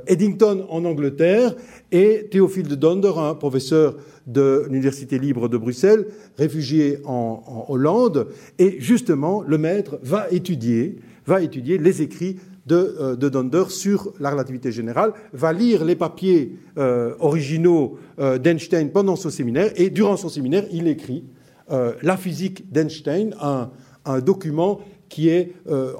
[0.07, 1.57] Eddington en Angleterre
[1.91, 3.97] et Théophile de Donder, un professeur
[4.29, 6.07] de l'Université libre de Bruxelles,
[6.39, 8.29] réfugié en, en Hollande.
[8.61, 12.37] Et justement, le maître va étudier, va étudier les écrits
[12.67, 18.91] de, de, Donder sur la relativité générale, va lire les papiers euh, originaux euh, d'Einstein
[18.91, 21.25] pendant son séminaire, et durant son séminaire, il écrit
[21.71, 23.71] euh, La physique d'Einstein, un,
[24.05, 25.53] un, document qui est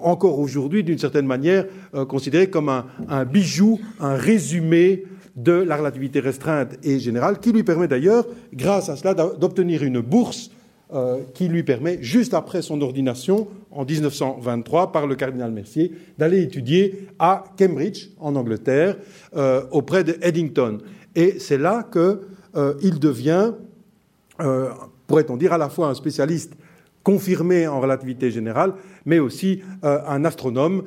[0.03, 1.65] encore aujourd'hui, d'une certaine manière,
[2.09, 5.05] considéré comme un, un, bijou, un résumé
[5.37, 10.01] de la relativité restreinte et générale, qui lui permet d'ailleurs, grâce à cela, d'obtenir une
[10.01, 10.51] bourse
[10.95, 16.41] euh, qui lui permet, juste après son ordination, en 1923, par le cardinal Mercier, d'aller
[16.43, 18.97] étudier à Cambridge, en Angleterre,
[19.35, 20.79] euh, auprès de Eddington.
[21.17, 22.21] Et c'est là qu'il
[22.55, 23.55] euh, devient,
[25.09, 26.53] pourrait-on dire, à la fois un spécialiste
[27.07, 30.83] confirmé en relativité générale, mais aussi un astronome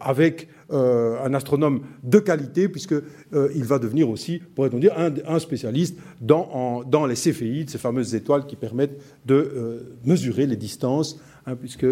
[0.00, 3.02] avec euh, un astronome de qualité, puisqu'il
[3.32, 8.54] euh, va devenir aussi, pourrait-on dire, un, spécialiste dans, les céphéides, ces fameuses étoiles qui
[8.54, 11.86] permettent de euh, mesurer les distances hein, puisque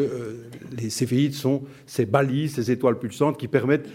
[0.77, 3.89] les céphéides sont ces balises, ces étoiles pulsantes qui permettent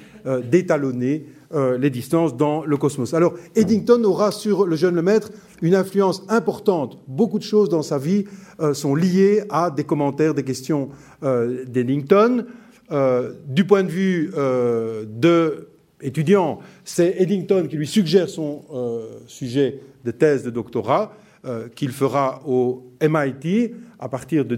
[0.50, 3.14] d'étalonner les distances dans le cosmos.
[3.14, 5.32] Alors, Eddington aura sur le jeune Lemaître
[5.62, 6.97] une influence importante.
[7.08, 8.26] Beaucoup de choses dans sa vie
[8.74, 10.89] sont liées à des commentaires, des questions
[11.22, 12.45] d'Eddington.
[13.47, 15.68] du point de vue de
[16.02, 21.14] étudiant, c'est Eddington qui lui suggère son euh, sujet de thèse de doctorat
[21.45, 24.56] euh, qu'il fera au MIT à partir de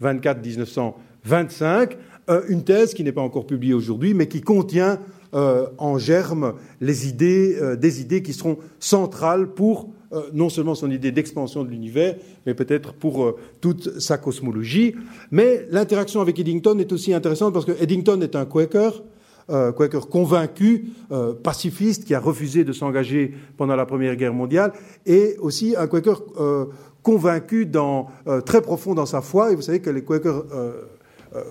[0.00, 1.96] 1924-1925,
[2.30, 4.98] euh, une thèse qui n'est pas encore publiée aujourd'hui, mais qui contient
[5.34, 9.90] en germe les idées, des idées qui seront centrales pour
[10.32, 12.14] non seulement son idée d'expansion de l'univers,
[12.46, 14.94] mais peut-être pour toute sa cosmologie.
[15.32, 19.02] Mais l'interaction avec Eddington est aussi intéressante parce que Eddington est un Quaker,
[19.50, 24.72] euh, Quaker convaincu, euh, pacifiste, qui a refusé de s'engager pendant la Première Guerre mondiale,
[25.04, 26.66] et aussi un Quaker euh,
[27.02, 28.08] convaincu, dans,
[28.46, 29.52] très profond dans sa foi.
[29.52, 30.44] Et vous savez que les Quakers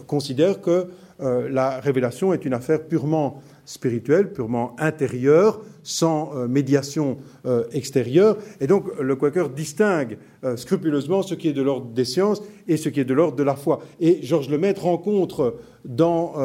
[0.08, 0.88] considèrent que
[1.20, 8.38] la révélation est une affaire purement spirituelle, purement intérieure, sans euh, médiation euh, extérieure.
[8.62, 12.78] Et donc le Quaker distingue euh, scrupuleusement ce qui est de l'ordre des sciences et
[12.78, 13.82] ce qui est de l'ordre de la foi.
[14.00, 15.56] Et Georges Lemaître rencontre
[15.86, 16.36] dans,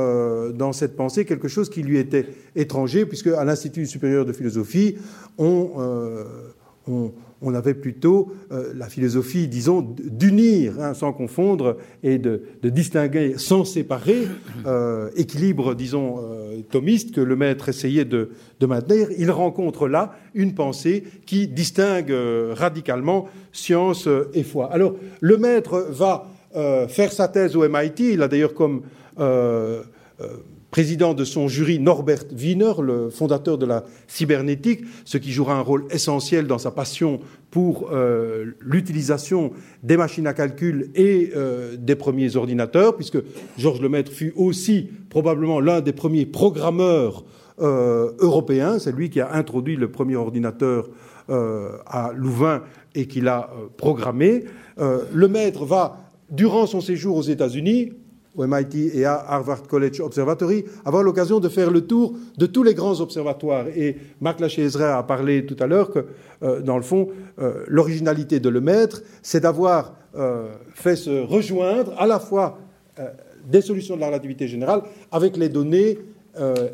[0.52, 4.96] dans cette pensée quelque chose qui lui était étranger, puisque à l'Institut supérieur de philosophie,
[5.38, 5.70] on
[7.40, 13.64] on avait plutôt euh, la philosophie, disons, d'unir, hein, sans confondre, et de, distinguer sans
[13.64, 14.26] séparer,
[14.66, 18.30] euh, équilibre, disons, euh, thomiste que le maître essayait de,
[18.60, 19.08] maintenir.
[19.18, 22.12] Il rencontre là une pensée qui distingue
[22.52, 24.70] radicalement science et foi.
[24.72, 26.26] Alors, le maître va
[26.88, 28.82] faire sa thèse au MIT, il a d'ailleurs comme
[30.70, 35.60] président de son jury Norbert Wiener, le fondateur de la cybernétique, ce qui jouera un
[35.60, 39.52] rôle essentiel dans sa passion pour euh, l'utilisation
[39.82, 43.18] des machines à calcul et euh, des premiers ordinateurs, puisque
[43.56, 47.24] Georges Lemaître fut aussi probablement l'un des premiers programmeurs
[47.60, 48.78] euh, européens.
[48.78, 50.88] C'est lui qui a introduit le premier ordinateur
[51.30, 52.62] à Louvain
[52.94, 54.44] et qui l'a programmé.
[55.12, 55.98] Lemaître va,
[56.30, 57.92] durant son séjour aux États-Unis,
[58.38, 62.62] au MIT et à Harvard College Observatory, avoir l'occasion de faire le tour de tous
[62.62, 63.66] les grands observatoires.
[63.76, 66.06] Et Marc Lachey-Ezra a parlé tout à l'heure que,
[66.42, 67.08] euh, dans le fond,
[67.40, 72.58] euh, l'originalité de le maître, c'est d'avoir euh, fait se rejoindre à la fois
[73.46, 74.82] des solutions de la relativité générale
[75.12, 75.98] avec les données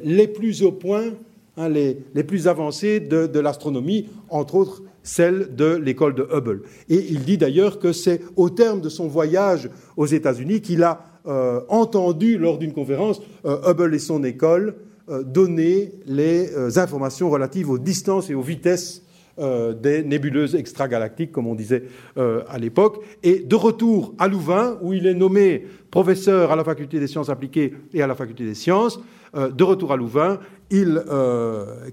[0.02, 1.12] les plus au point,
[1.58, 6.62] hein, les, les, plus avancées de, de l'astronomie, entre autres celle de l'école de Hubble.
[6.88, 11.13] Et il dit d'ailleurs que c'est au terme de son voyage aux États-Unis qu'il a
[11.26, 14.74] euh, entendu lors d'une conférence euh, Hubble et son école
[15.08, 19.00] euh, donner les informations relatives aux distances et aux vitesses
[19.36, 21.82] des nébuleuses extragalactiques, comme on disait
[22.14, 23.04] à l'époque.
[23.24, 27.30] Et de retour à Louvain, où il est nommé professeur à la faculté des sciences
[27.30, 29.00] appliquées et à la faculté des sciences,
[29.34, 30.38] de retour à Louvain,
[30.70, 31.02] il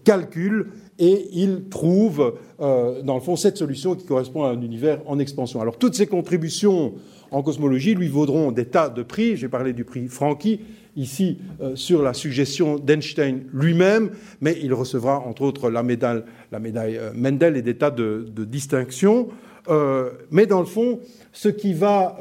[0.04, 0.68] calcule
[1.00, 5.60] et il trouve, dans le fond, cette solution qui correspond à un univers en expansion.
[5.62, 6.94] Alors toutes ces contributions
[7.32, 9.38] en cosmologie lui vaudront des tas de prix.
[9.38, 10.60] J'ai parlé du prix Francky,
[10.96, 14.12] ici euh, sur la suggestion d'Einstein lui-même,
[14.42, 16.24] mais il recevra entre autres la médaille,
[16.54, 19.30] euh, Mendel et des tas de, distinctions.
[19.70, 21.00] Euh, mais dans le fond,
[21.32, 22.18] ce qui va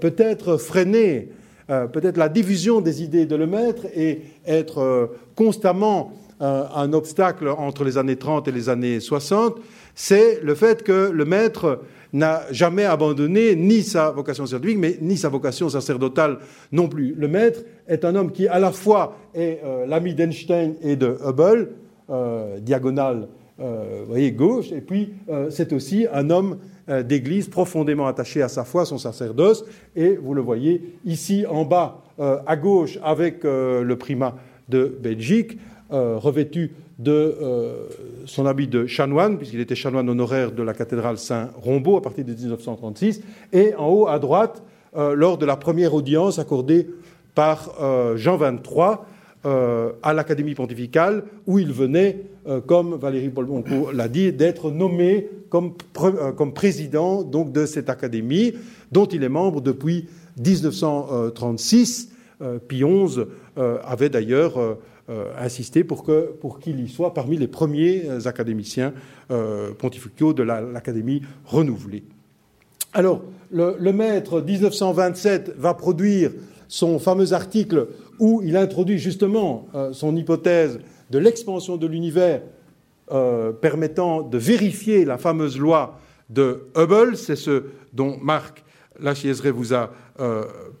[0.00, 1.28] peut-être freiner
[1.68, 8.16] la division des idées de le maître et être constamment un obstacle entre les années
[8.16, 9.56] 30 et les années 60,
[9.94, 11.80] c'est le fait que le maître
[12.14, 16.38] n'a jamais abandonné ni sa vocation scientifique, ni sa vocation sacerdotale
[16.70, 17.12] non plus.
[17.14, 21.18] Le maître est un homme qui, à la fois, est euh, l'ami d'Einstein et de
[21.26, 21.72] Hubble,
[22.08, 23.26] euh, diagonale,
[23.60, 25.12] euh, vous voyez, gauche, et puis
[25.50, 26.58] c'est aussi un homme
[27.04, 29.64] d'église profondément attaché à sa foi, son sacerdoce,
[29.96, 34.36] et vous le voyez ici en bas, à gauche, avec le primat
[34.68, 35.58] de Belgique,
[35.90, 37.86] revêtu de euh,
[38.24, 42.32] son habit de chanoine, puisqu'il était chanoine honoraire de la cathédrale Saint-Rombaud à partir de
[42.32, 43.22] 1936,
[43.52, 44.62] et en haut à droite,
[44.96, 46.88] euh, lors de la première audience accordée
[47.34, 48.98] par euh, Jean XXIII
[50.02, 52.22] à l'Académie pontificale, où il venait,
[52.66, 58.54] comme Valérie Bolboncourt l'a dit, d'être nommé comme, comme, président donc, de cette académie,
[58.90, 62.10] dont il est membre depuis 1936.
[62.68, 63.20] Pie XI
[63.84, 64.78] avait d'ailleurs
[65.38, 68.94] insister pour qu'il pour y soit parmi les premiers euh, académiciens
[69.30, 72.04] euh, pontificaux de l'Académie renouvelée.
[72.94, 76.30] Alors, le, maître 1927 va produire
[76.68, 77.88] son fameux article
[78.18, 80.78] où il introduit justement son hypothèse
[81.10, 82.40] de l'expansion de l'univers
[83.60, 85.98] permettant de vérifier la fameuse loi
[86.30, 87.16] de Hubble.
[87.16, 88.64] C'est ce dont Marc
[89.00, 89.90] la Chieseret vous a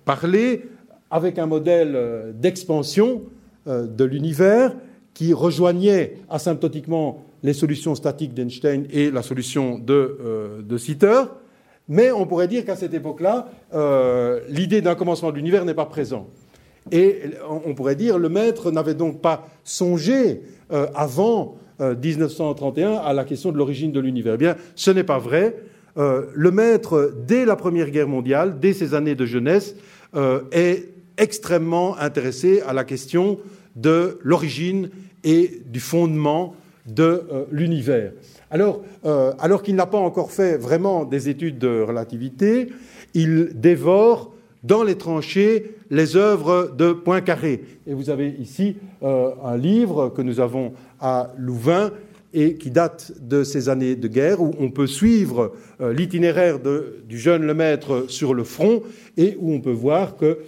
[0.04, 0.64] parlé,
[1.10, 3.22] avec un modèle d'expansion
[3.66, 4.74] de l'univers
[5.14, 11.22] qui rejoignait asymptotiquement les solutions statiques d'Einstein et la solution de, de Sitter.
[11.88, 15.86] Mais on pourrait dire qu'à cette époque-là, euh, l'idée d'un commencement de l'univers n'est pas
[15.86, 16.28] présente.
[16.90, 17.22] Et
[17.64, 20.42] on pourrait dire le maître n'avait donc pas songé
[20.72, 24.34] euh, avant 1931 euh, à la question de l'origine de l'univers.
[24.34, 25.56] Eh bien, ce n'est pas vrai.
[25.96, 29.76] le maître, dès la Première Guerre mondiale, dès ses années de jeunesse,
[30.52, 33.38] est extrêmement intéressé à la question
[33.76, 34.90] de l'origine
[35.24, 36.54] et du fondement
[36.86, 38.12] de l'univers.
[39.04, 42.68] Euh, alors, qu'il n'a pas encore fait vraiment des études de relativité,
[43.14, 47.64] il dévore dans les tranchées les œuvres de Poincaré.
[47.86, 51.90] Et vous avez ici euh, un livre que nous avons à Louvain
[52.34, 57.18] et qui date de ces années de guerre, où on peut suivre euh, l'itinéraire du
[57.18, 58.82] jeune Lemaître sur le front
[59.16, 60.38] et où on peut voir que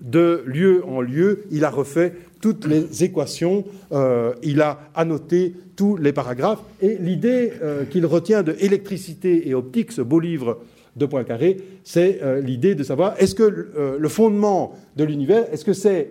[0.00, 5.96] de lieu en lieu, il a refait toutes les équations, euh, il a annoté tous
[5.96, 10.60] les paragraphes, et l'idée euh, qu'il retient de électricité et optique, ce beau livre
[10.96, 15.72] de Poincaré, c'est euh, l'idée de savoir est-ce que le fondement de l'univers, est-ce que
[15.72, 16.10] c'est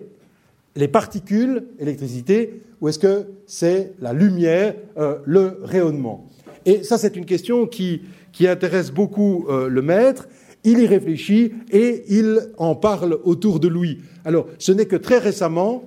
[0.76, 4.76] les particules, électricité, ou est-ce que c'est la lumière,
[5.26, 6.28] le rayonnement?
[6.66, 8.02] Et ça, c'est une question qui,
[8.32, 10.28] qui intéresse beaucoup le maître.
[10.64, 14.02] Il y réfléchit et il en parle autour de lui.
[14.26, 15.84] Alors, ce n'est que très récemment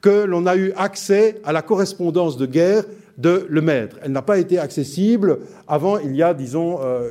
[0.00, 2.84] que l'on a eu accès à la correspondance de guerre
[3.18, 3.96] de Lemaître.
[4.02, 7.10] Elle n'a pas été accessible avant, il y a, disons, euh,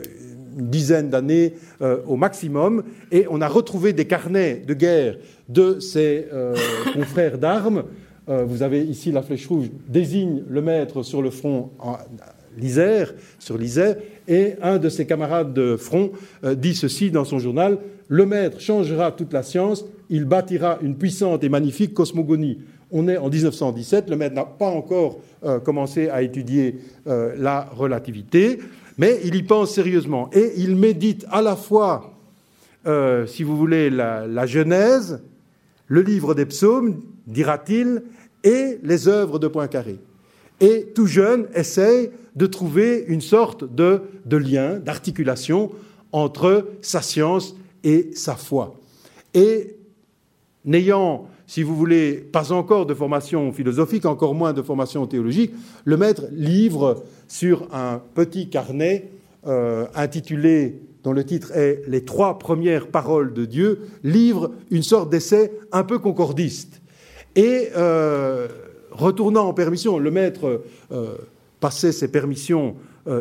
[0.58, 5.18] une dizaine d'années euh, au maximum, et on a retrouvé des carnets de guerre
[5.48, 6.56] de ses euh,
[6.94, 7.84] confrères d'armes.
[8.30, 11.72] Vous avez ici la flèche rouge, désigne le maître sur le front
[12.58, 13.96] l'Isère, sur l'Isère,
[14.28, 16.12] et un de ses camarades de front
[16.44, 21.44] dit ceci dans son journal Le maître changera toute la science, il bâtira une puissante
[21.44, 22.60] et magnifique cosmogonie.
[22.92, 27.70] On est en 1917, le maître n'a pas encore euh, commencé à étudier euh, la
[27.76, 28.60] relativité,
[28.98, 30.30] mais il y pense sérieusement.
[30.34, 32.14] Et il médite à la fois,
[32.88, 35.22] euh, si vous voulez, la, Genèse,
[35.88, 38.02] le livre des psaumes, dira-t-il,
[38.44, 40.00] et les œuvres de Poincaré.
[40.60, 45.72] Et tout jeune essaye de trouver une sorte de, lien, d'articulation
[46.12, 48.76] entre sa science et sa foi.
[49.34, 49.76] Et
[50.66, 55.52] n'ayant si vous voulez, pas encore de formation philosophique, encore moins de formation théologique,
[55.84, 59.10] le maître livre sur un petit carnet
[59.48, 65.10] euh, intitulé, dont le titre est Les trois premières paroles de Dieu, livre une sorte
[65.10, 66.79] d'essai un peu concordiste.
[67.40, 68.48] Et euh,
[68.92, 70.62] retournant en permission, le maître
[70.92, 71.16] euh,
[71.60, 72.76] passait ses permissions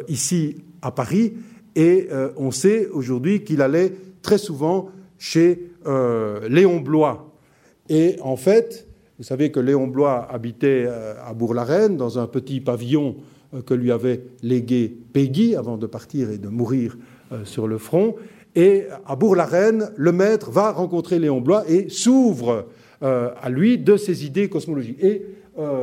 [0.06, 1.32] ici à Paris,
[1.76, 7.28] et on sait aujourd'hui qu'il allait très souvent chez Léon Blois,
[7.88, 8.86] et en fait,
[9.18, 13.16] vous savez que Léon Blois habitait euh, à Bourg-la-Reine, dans un petit pavillon
[13.54, 16.96] euh, que lui avait légué Peggy avant de partir et de mourir
[17.32, 18.16] euh, sur le front.
[18.54, 22.66] Et à Bourg-la-Reine, le maître va rencontrer Léon Blois et s'ouvre
[23.00, 25.02] à lui de ses idées cosmologiques.
[25.02, 25.22] Et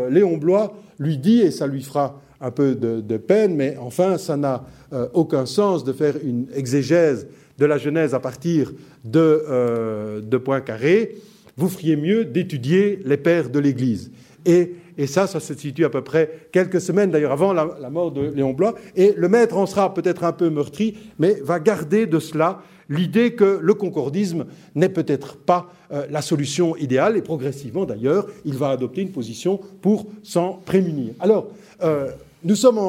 [0.10, 4.38] Léon Blois lui dit, et ça lui fera un peu de, peine, mais enfin, ça
[4.38, 4.66] n'a
[5.14, 8.74] aucun sens de faire une exégèse de la Genèse à partir
[9.06, 11.16] de, de Poincaré
[11.58, 14.12] vous feriez mieux d'étudier les pères de l'Église.
[14.46, 14.76] Et,
[15.08, 18.54] ça, ça se situe à peu près quelques semaines d'ailleurs avant la, mort de Léon
[18.54, 18.76] Blois.
[18.96, 23.34] Et le maître en sera peut-être un peu meurtri, mais va garder de cela l'idée
[23.34, 27.18] que le concordisme n'est peut-être pas euh, la solution idéale.
[27.18, 31.14] Et progressivement d'ailleurs, il va adopter une position pour s'en prémunir.
[31.20, 31.48] Alors,
[31.84, 32.12] euh,
[32.44, 32.80] nous sommes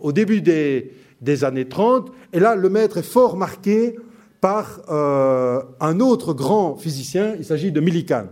[0.00, 3.96] au début des, années 30, et là, le maître est fort marqué
[4.42, 8.26] par euh, un autre grand physicien, il s'agit de Millikan.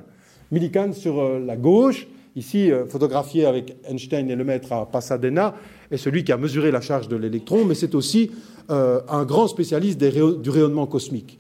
[0.51, 5.55] Millikan sur euh, la gauche, ici euh, photographié avec Einstein et le maître à Pasadena,
[5.91, 8.31] est celui qui a mesuré la charge de l'électron, mais c'est aussi
[8.69, 11.39] un grand spécialiste du rayonnement cosmique.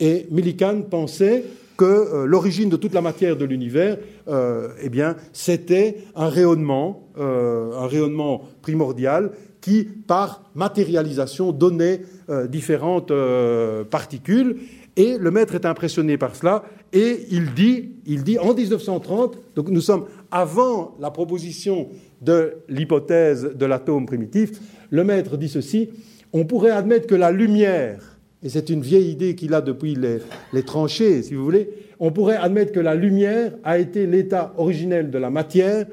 [0.00, 1.44] Et Millikan pensait
[1.76, 8.42] que l'origine de toute la matière de l'univers, eh bien, c'était un rayonnement, un rayonnement
[8.62, 14.56] primordial qui, par matérialisation, donnait euh, différentes euh, particules.
[14.96, 19.70] Et le maître est impressionné par cela et il dit, il dit en 1930, donc
[19.70, 21.90] nous sommes avant la proposition
[22.22, 24.52] de l'hypothèse de l'atome primitif,
[24.90, 25.90] le maître dit ceci,
[26.32, 30.62] on pourrait admettre que la lumière, et c'est une vieille idée qu'il a depuis les,
[30.62, 31.68] tranchées, si vous voulez,
[32.00, 35.86] on pourrait admettre que la lumière a été l'état originel de la matière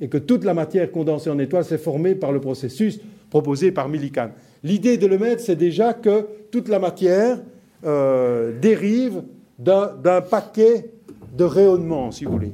[0.00, 3.88] et que toute la matière condensée en étoiles s'est formée par le processus proposé par
[3.88, 4.30] Millikan.
[4.64, 7.40] L'idée de le mettre, c'est déjà que toute la matière
[8.60, 9.22] dérive
[9.58, 10.90] d'un paquet
[11.36, 12.52] de rayonnements, si vous voulez.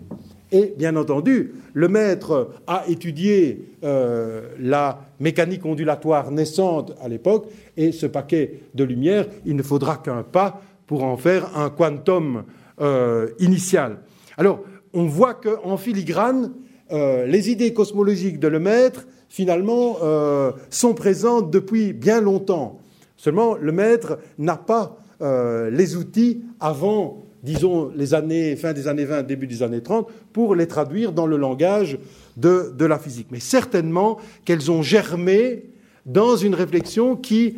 [0.53, 7.47] Et bien entendu, le maître a étudié euh, la mécanique ondulatoire naissante à l'époque,
[7.77, 12.45] et ce paquet de lumière, il ne faudra qu'un pas pour en faire un quantum
[12.81, 13.99] euh, initial.
[14.37, 16.53] Alors, on voit qu'en filigrane,
[16.91, 19.99] euh, les idées cosmologiques de Lemaître, finalement,
[20.71, 22.81] sont présentes depuis bien longtemps.
[23.17, 29.23] Seulement, le maître n'a pas les outils avant disons, les années, fin des années 20,
[29.23, 31.99] début des années 30, pour les traduire dans le langage
[32.37, 33.29] de, la physique.
[33.31, 35.65] Mais certainement qu'elles ont germé
[36.07, 37.57] dans une réflexion qui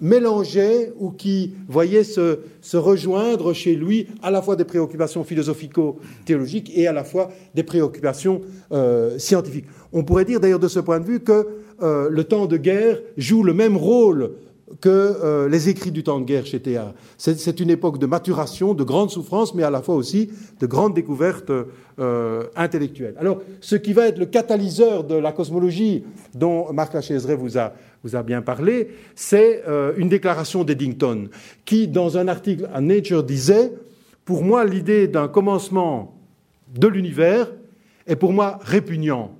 [0.00, 2.38] mélangeait ou qui voyait se,
[2.74, 8.40] rejoindre chez lui à la fois des préoccupations philosophico-théologiques et à la fois des préoccupations
[8.72, 9.66] euh, scientifiques.
[9.92, 11.46] On pourrait dire d'ailleurs de ce point de vue que
[11.82, 14.32] euh, le temps de guerre joue le même rôle
[14.80, 16.94] que euh, les écrits du temps de guerre chez Théard.
[17.18, 20.94] C'est une époque de maturation, de grande souffrance, mais à la fois aussi de grandes
[20.94, 21.50] découvertes
[21.98, 23.14] euh, intellectuelles.
[23.18, 26.04] Alors, ce qui va être le catalyseur de la cosmologie
[26.34, 27.72] dont Marc Lachaiseray vous a,
[28.04, 31.28] vous a bien parlé, c'est euh, une déclaration d'Eddington,
[31.64, 33.72] qui, dans un article à Nature, disait
[34.24, 36.14] Pour moi, l'idée d'un commencement
[36.72, 37.50] de l'univers
[38.06, 39.32] est pour moi répugnant.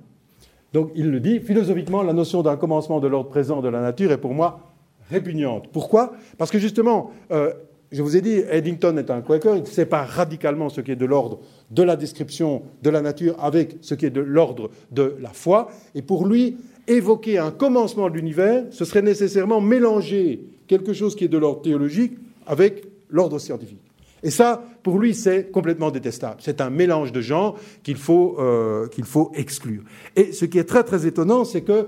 [0.73, 4.11] Donc, il le dit, philosophiquement, la notion d'un commencement de l'ordre présent de la nature
[4.11, 4.70] est pour moi
[5.11, 5.67] répugnante.
[5.71, 6.13] Pourquoi?
[6.37, 7.53] Parce que justement, euh,
[7.91, 11.05] je vous ai dit, Eddington est un Quaker, il sépare radicalement ce qui est de
[11.05, 11.39] l'ordre
[11.71, 15.69] de la description de la nature avec ce qui est de l'ordre de la foi.
[15.93, 16.57] Et pour lui,
[16.87, 21.61] évoquer un commencement de l'univers, ce serait nécessairement mélanger quelque chose qui est de l'ordre
[21.61, 22.13] théologique
[22.47, 23.81] avec l'ordre scientifique.
[24.23, 26.37] Et ça, pour lui, c'est complètement détestable.
[26.39, 29.81] C'est un mélange de genres qu'il faut, euh, qu'il faut exclure.
[30.15, 31.87] Et ce qui est très très étonnant, c'est que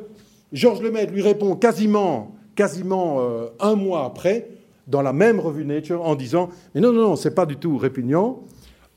[0.51, 4.49] Georges Lemaitre lui répond quasiment quasiment euh, un mois après,
[4.87, 7.77] dans la même revue Nature, en disant Mais non, non, non, c'est pas du tout
[7.77, 8.43] répugnant.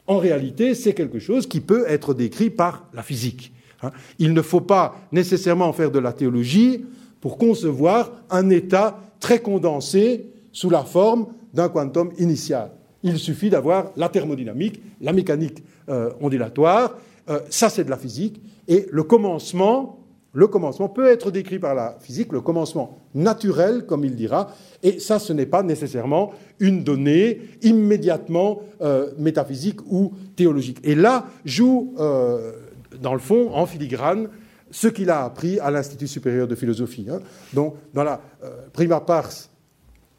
[0.07, 3.53] En réalité, c'est quelque chose qui peut être décrit par la physique.
[3.83, 3.91] Hein.
[4.19, 6.85] Il ne faut pas nécessairement faire de la théologie
[7.21, 12.71] pour concevoir un état très condensé sous la forme d'un quantum initial.
[13.03, 16.97] Il suffit d'avoir la thermodynamique, la mécanique euh, ondulatoire,
[17.29, 19.99] euh, ça c'est de la physique, et le commencement
[20.37, 24.51] le commencement peut être décrit par la physique, le commencement naturel, comme il dira,
[24.83, 26.31] et ça, ce n'est pas nécessairement
[26.61, 30.79] une donnée immédiatement euh, métaphysique ou théologique.
[30.85, 32.53] Et là joue, euh,
[33.01, 34.29] dans le fond, en filigrane,
[34.71, 37.07] ce qu'il a appris à l'Institut supérieur de philosophie.
[37.11, 37.21] Hein.
[37.55, 39.31] Donc, dans la euh, prima pars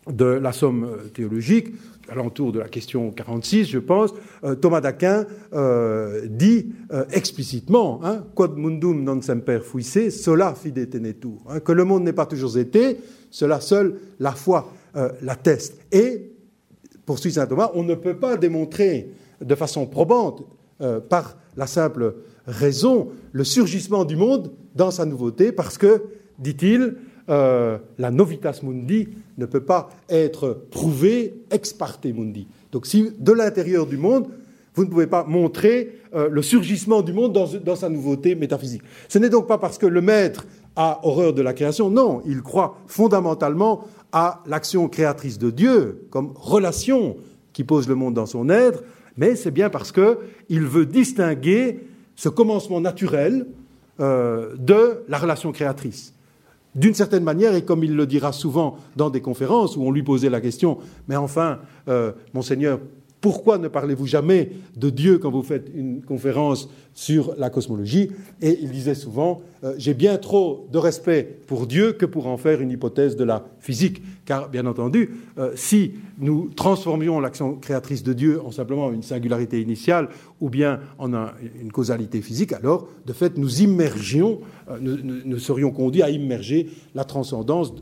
[0.10, 1.76] de la somme théologique,
[2.10, 8.26] alentour de la question 46, je pense, euh, Thomas d'Aquin euh, dit euh, explicitement hein,
[8.36, 12.58] Quod mundum non semper fuisse, sola fide tenetur hein, que le monde n'est pas toujours
[12.58, 12.98] été,
[13.30, 14.74] cela seul la foi
[15.22, 15.80] l'atteste.
[15.92, 16.32] Et,
[17.06, 20.44] poursuit saint Thomas, on ne peut pas démontrer de façon probante,
[21.08, 22.16] par la simple
[22.48, 26.02] raison, le surgissement du monde dans sa nouveauté, parce que,
[26.40, 26.96] dit-il,
[27.30, 32.48] euh, la novitas mundi ne peut pas être prouvée ex parte mundi.
[32.72, 34.28] Donc si de l'intérieur du monde,
[34.76, 38.84] vous ne pouvez pas montrer euh, le surgissement du monde dans, sa nouveauté métaphysique.
[39.10, 42.42] Ce n'est donc pas parce que le maître a horreur de la création, non, il
[42.42, 47.18] croit fondamentalement à l'action créatrice de Dieu comme relation
[47.54, 48.84] qui pose le monde dans son être,
[49.18, 51.80] mais c'est bien parce qu'il veut distinguer
[52.16, 53.48] ce commencement naturel
[54.00, 56.14] euh, de la relation créatrice
[56.78, 60.04] d'une certaine manière, et comme il le dira souvent dans des conférences où on lui
[60.04, 61.60] posait la question, mais enfin,
[61.90, 62.80] euh, monseigneur,
[63.20, 68.12] pourquoi ne parlez-vous jamais de Dieu quand vous faites une conférence sur la cosmologie?
[68.42, 72.38] Et il disait souvent, euh, j'ai bien trop de respect pour Dieu que pour en
[72.38, 74.04] faire une hypothèse de la physique.
[74.26, 75.10] Car, bien entendu,
[75.40, 80.10] euh, si nous transformions l'action créatrice de Dieu en simplement une singularité initiale
[80.40, 86.04] ou bien en une causalité physique, alors, de fait, nous immergions, euh, nous, serions conduits
[86.04, 87.74] à immerger la transcendance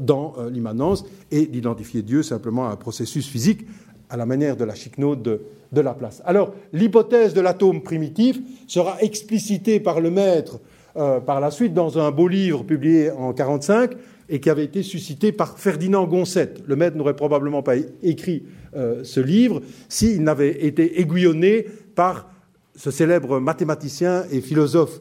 [0.00, 3.66] dans l'immanence et d'identifier Dieu simplement à un processus physique
[4.12, 5.40] à la manière de la chicnaude de,
[5.72, 6.20] de la place.
[6.26, 10.60] Alors, l'hypothèse de l'atome primitif sera explicitée par le maître
[10.94, 13.92] euh, par la suite dans un beau livre publié en 1945
[14.28, 16.52] et qui avait été suscité par Ferdinand Gonset.
[16.66, 18.42] Le maître n'aurait probablement pas écrit
[18.76, 22.30] euh, ce livre s'il n'avait été aiguillonné par
[22.76, 25.00] ce célèbre mathématicien et philosophe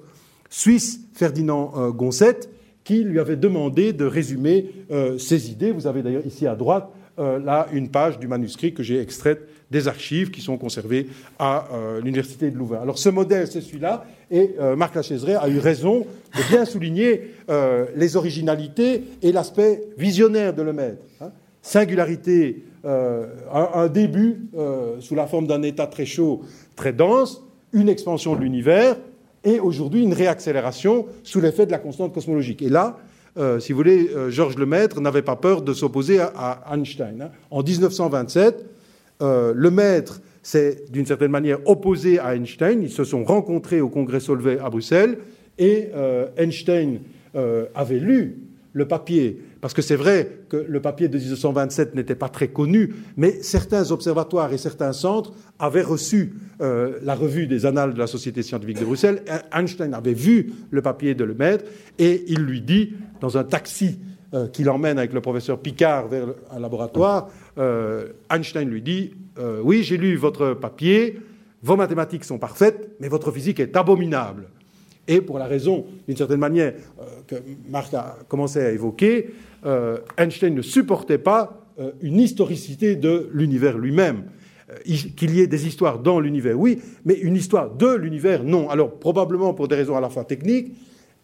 [0.50, 2.22] suisse Ferdinand euh,
[2.86, 4.72] qui lui avait demandé de résumer
[5.20, 5.72] ses idées.
[5.72, 6.90] Vous avez d'ailleurs ici à droite
[7.22, 11.08] euh, là une page du manuscrit que j'ai extraite des archives qui sont conservées
[11.38, 12.82] à euh, l'Université de Louvain.
[12.82, 17.36] Alors ce modèle, c'est celui-là, et euh, Marc Lachaiseray a eu raison de bien souligner
[17.96, 21.04] les originalités et l'aspect visionnaire de Lemaître.
[21.20, 21.32] Hein.
[21.62, 24.48] singularité, un, début
[25.00, 26.42] sous la forme d'un état très chaud,
[26.78, 27.44] très dense,
[27.74, 28.96] une expansion de l'univers,
[29.44, 32.62] et aujourd'hui une réaccélération sous l'effet de la constante cosmologique.
[32.62, 32.98] Et là,
[33.60, 37.22] si vous voulez, Georges Lemaître n'avait pas peur de s'opposer à, Einstein.
[37.22, 37.32] Hein.
[37.50, 38.66] En 1927,
[39.22, 42.82] Lemaître s'est d'une certaine manière opposé à Einstein.
[42.82, 45.18] Ils se sont rencontrés au congrès Solvay à Bruxelles
[45.58, 47.00] et euh, Einstein
[47.36, 48.40] euh, avait lu
[48.74, 52.96] le papier, parce que c'est vrai que le papier de 1927 n'était pas très connu,
[53.18, 58.08] mais certains observatoires et certains centres avaient reçu euh, la revue des annales de la
[58.08, 59.24] Société scientifique de Bruxelles.
[59.52, 61.66] Einstein avait vu le papier de Lemaître
[62.00, 64.00] et il lui dit, dans un taxi
[64.54, 67.30] qu'il emmène avec le professeur Picard vers un laboratoire,
[68.30, 69.14] Einstein lui dit
[69.64, 71.20] Oui, j'ai lu votre papier,
[71.64, 74.48] vos mathématiques sont parfaites, mais votre physique est abominable
[75.08, 77.36] et pour la raison, d'une certaine manière, euh, que
[77.70, 79.32] Marc a commencé à évoquer,
[79.66, 84.24] euh, Einstein ne supportait pas euh, une historicité de l'univers lui-même.
[84.86, 88.70] Qu'il y ait des histoires dans l'univers, oui, mais une histoire de l'univers, non.
[88.70, 90.78] Alors probablement pour des raisons à la fois techniques,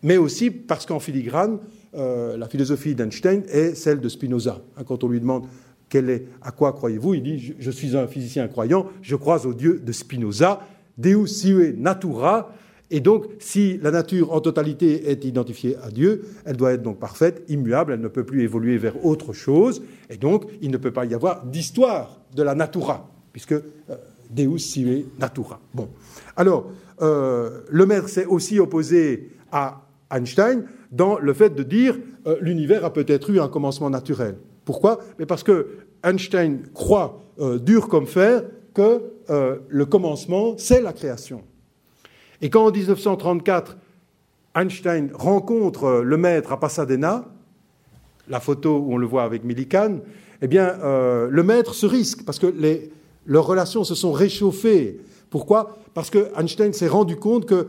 [0.03, 1.59] mais aussi parce qu'en filigrane,
[1.93, 4.61] la philosophie d'Einstein est celle de Spinoza.
[4.77, 5.47] Hein, quand on lui demande
[5.89, 9.53] quel est, à quoi croyez-vous, il dit je, suis un physicien croyant, je crois au
[9.53, 10.61] Dieu de Spinoza,
[10.97, 12.51] Deus sive natura,
[12.89, 16.99] et donc, si la nature en totalité est identifiée à Dieu, elle doit être donc
[16.99, 20.91] parfaite, immuable, elle ne peut plus évoluer vers autre chose, et donc il ne peut
[20.91, 23.61] pas y avoir d'histoire de la natura, puisque euh,
[24.29, 25.59] Deus sive natura.
[25.73, 25.89] Bon.
[26.37, 26.71] Alors,
[27.01, 32.85] euh, le maître s'est aussi opposé à Einstein dans le fait de dire euh, l'univers
[32.85, 34.37] a peut-être eu un commencement naturel.
[34.65, 34.99] Pourquoi?
[35.19, 35.67] Mais parce que
[36.03, 37.21] Einstein croit
[37.61, 39.01] dur comme fer que
[39.69, 41.41] le commencement, c'est la création.
[42.41, 43.77] Et quand en 1934,
[44.55, 47.25] Einstein rencontre le maître à Pasadena,
[48.27, 49.99] la photo où on le voit avec Millikan,
[50.41, 52.53] eh bien, euh, le maître se risque parce que
[53.25, 54.99] leurs relations se sont réchauffées.
[55.29, 55.77] Pourquoi?
[55.93, 57.67] Parce que Einstein s'est rendu compte que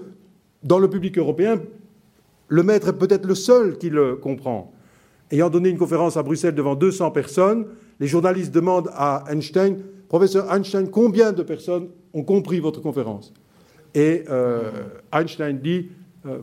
[0.62, 1.60] dans le public européen,
[2.48, 4.72] le maître est peut-être le seul qui le comprend.
[5.30, 7.66] Ayant donné une conférence à Bruxelles devant 200 personnes,
[8.00, 9.78] les journalistes demandent à Einstein,
[10.08, 13.32] Professeur Einstein, combien de personnes ont compris votre conférence?
[13.94, 14.70] Et euh,
[15.12, 15.88] Einstein dit
[16.26, 16.38] euh,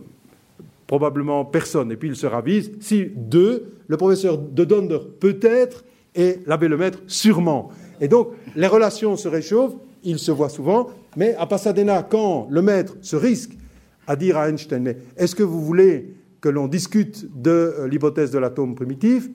[0.88, 2.72] probablement personne, et puis il se ravise.
[2.80, 5.84] Si deux, le professeur de Donder peut-être,
[6.14, 7.72] et l'abbé Lemaître sûrement.
[8.00, 12.62] Et donc les relations se réchauffent, ils se voient souvent, mais à Pasadena, quand le
[12.62, 13.58] maître se risque
[14.08, 18.32] à dire à Einstein, mais est-ce que vous voulez que l'on discute de euh, l'hypothèse
[18.32, 19.30] de l'atome primitif?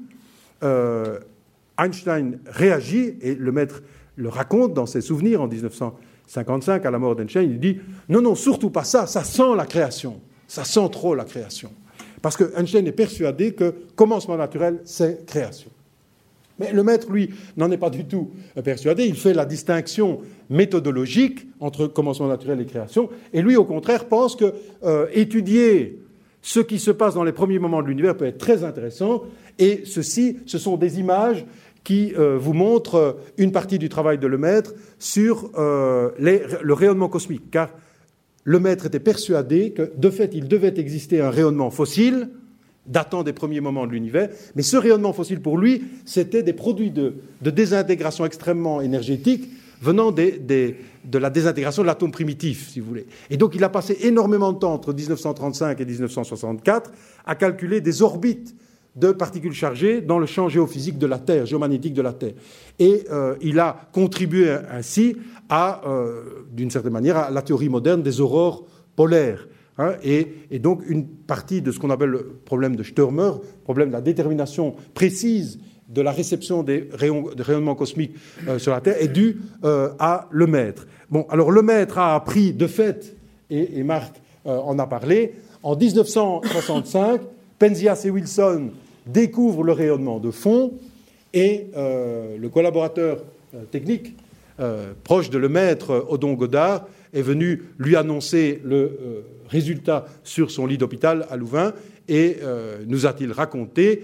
[1.79, 3.83] Einstein réagit, et le maître
[4.17, 5.97] le raconte dans ses souvenirs en 1900.
[6.27, 9.67] 55, à la mort d'Einstein, il dit Non, non, surtout pas ça, ça sent la
[9.67, 10.21] création.
[10.47, 11.73] Ça sent trop la création.
[12.23, 15.71] Parce que Einstein est persuadé que commencement naturel, c'est création.
[16.61, 18.31] Mais le maître, lui, n'en est pas du tout
[18.63, 19.07] persuadé.
[19.07, 23.09] Il fait la distinction méthodologique entre commencement naturel et création.
[23.33, 24.53] Et lui, au contraire, pense que
[24.85, 26.01] euh, étudier
[26.43, 29.25] ce qui se passe dans les premiers moments de l'univers peut être très intéressant.
[29.59, 31.45] Et ceci, ce sont des images
[31.85, 37.09] qui euh, vous montre euh, une partie du travail de Lemaître sur euh, le rayonnement
[37.09, 37.71] cosmique, car
[38.45, 42.31] Lemaître était persuadé que, de fait, il devait exister un rayonnement fossile
[42.87, 46.91] datant des premiers moments de l'univers, mais ce rayonnement fossile, pour lui, c'était des produits
[46.91, 49.49] de, désintégration extrêmement énergétique
[49.83, 53.07] venant de la désintégration de l'atome primitif, si vous voulez.
[53.31, 56.93] Et donc il a passé énormément de temps entre 1935 et 1964
[57.25, 58.55] à calculer des orbites
[58.97, 62.35] de particules chargées dans le champ géophysique de la Terre, géomagnétique de la Terre.
[62.79, 65.17] Et euh, il a contribué ainsi
[65.49, 68.67] à, euh, d'une certaine manière, à la théorie moderne des aurores
[68.97, 69.47] polaires.
[69.81, 73.33] Hein, et, donc une partie de ce qu'on appelle le problème de Stürmer,
[73.65, 75.59] problème de la détermination précise
[75.89, 78.15] de la réception des, rayonnements cosmiques
[78.47, 80.87] euh, sur la Terre, est due à Lemaître.
[81.11, 83.17] Bon, alors Lemaître a appris de fait,
[83.49, 84.15] et, Marc
[84.45, 87.21] en a parlé, en 1965,
[87.59, 88.71] Penzias et Wilson
[89.07, 90.73] découvrent le rayonnement de fond
[91.33, 93.23] et euh, le collaborateur
[93.55, 94.15] euh, technique
[94.59, 100.67] euh, proche de le maître, Odon Godard, est venu lui annoncer le résultat sur son
[100.67, 101.73] lit d'hôpital à Louvain
[102.09, 102.39] et
[102.87, 104.03] nous a-t-il raconté,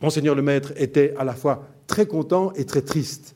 [0.00, 3.34] Monseigneur le maître était à la fois très content et très triste.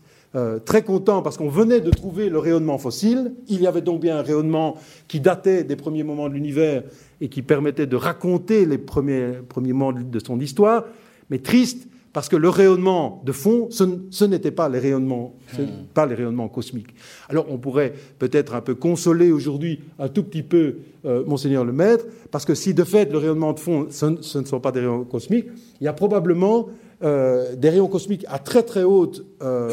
[0.65, 3.33] très content parce qu'on venait de trouver le rayonnement fossile.
[3.49, 6.85] Il y avait donc bien un rayonnement qui datait des premiers moments de l'univers
[7.21, 10.85] et qui permettait de raconter les premiers, premiers moments de son histoire,
[11.31, 15.65] mais triste parce que le rayonnement de fond, ce, n'était pas les rayonnements, hmm.
[15.95, 16.95] pas les rayonnements cosmiques.
[17.29, 20.77] Alors on pourrait peut-être un peu consoler aujourd'hui un tout petit peu
[21.07, 24.45] euh, monseigneur le Maître, parce que si de fait le rayonnement de fond, ce, ne
[24.45, 25.47] sont pas des rayons cosmiques,
[25.81, 26.69] il y a probablement
[27.03, 29.71] euh, des rayons cosmiques à très très haute euh,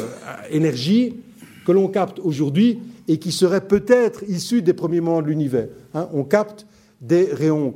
[0.50, 1.16] énergie
[1.66, 5.68] que l'on capte aujourd'hui et qui seraient peut-être issus des premiers moments de l'univers.
[5.94, 6.08] Hein.
[6.14, 6.66] on capte
[7.02, 7.74] des rayons,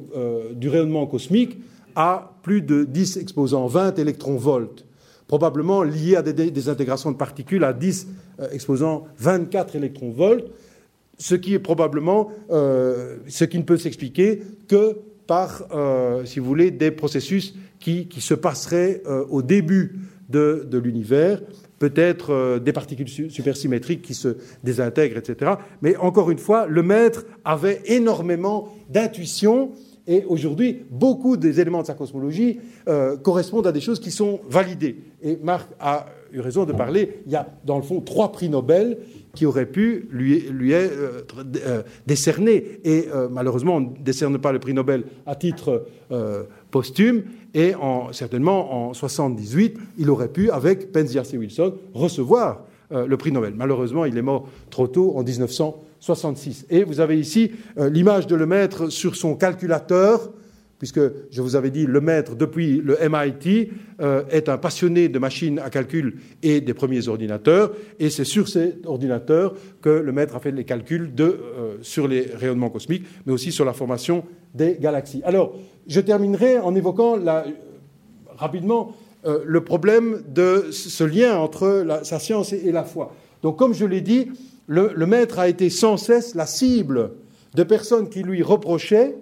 [0.54, 1.58] du rayonnement cosmique
[1.96, 4.84] à plus de 10 exposants 20 électronvolts,
[5.26, 8.06] probablement liés à des, intégrations de particules à 10
[8.38, 10.44] euh, exposants 24 électronvolts,
[11.18, 16.44] ce qui est probablement euh, ce qui ne peut s'expliquer que par, euh, si vous
[16.44, 19.98] voulez, des processus qui, se passeraient au début
[20.28, 21.42] de, de l'univers,
[21.78, 25.52] peut-être des particules supersymétriques qui se désintègrent, etc.
[25.82, 29.72] Mais encore une fois, le maître avait énormément d'intuition
[30.06, 34.40] et aujourd'hui, beaucoup des éléments de sa cosmologie euh, correspondent à des choses qui sont
[34.48, 34.96] validées.
[35.22, 38.50] Et Marc a eu raison de parler, il y a dans le fond trois prix
[38.50, 38.98] Nobel
[39.34, 42.80] qui auraient pu lui, lui être euh, décernés.
[42.84, 45.86] Et euh, malheureusement, on ne décerne pas le prix Nobel à titre
[46.70, 47.22] posthume.
[47.54, 53.32] Et en, certainement, en 1978, il aurait pu, avec Penzias et Wilson, recevoir le prix
[53.32, 53.54] Nobel.
[53.56, 55.82] Malheureusement, il est mort trop tôt, en 1900.
[56.04, 56.66] 66.
[56.68, 60.32] Et vous avez ici euh, l'image de Lemaître sur son calculateur,
[60.78, 61.00] puisque
[61.30, 63.70] je vous avais dit, Lemaître, depuis le MIT,
[64.02, 68.48] euh, est un passionné de machines à calcul et des premiers ordinateurs, et c'est sur
[68.48, 73.50] cet ordinateur que Lemaître a fait les calculs euh, sur les rayonnements cosmiques, mais aussi
[73.50, 74.24] sur la formation
[74.54, 75.22] des galaxies.
[75.24, 75.54] Alors,
[75.86, 77.16] je terminerai en évoquant
[78.36, 78.94] rapidement
[79.24, 83.14] le problème de ce lien entre sa science et la foi.
[83.42, 84.28] Donc, comme je l'ai dit,
[84.66, 87.12] le, maître a été sans cesse la cible
[87.54, 89.16] de personnes qui lui reprochaient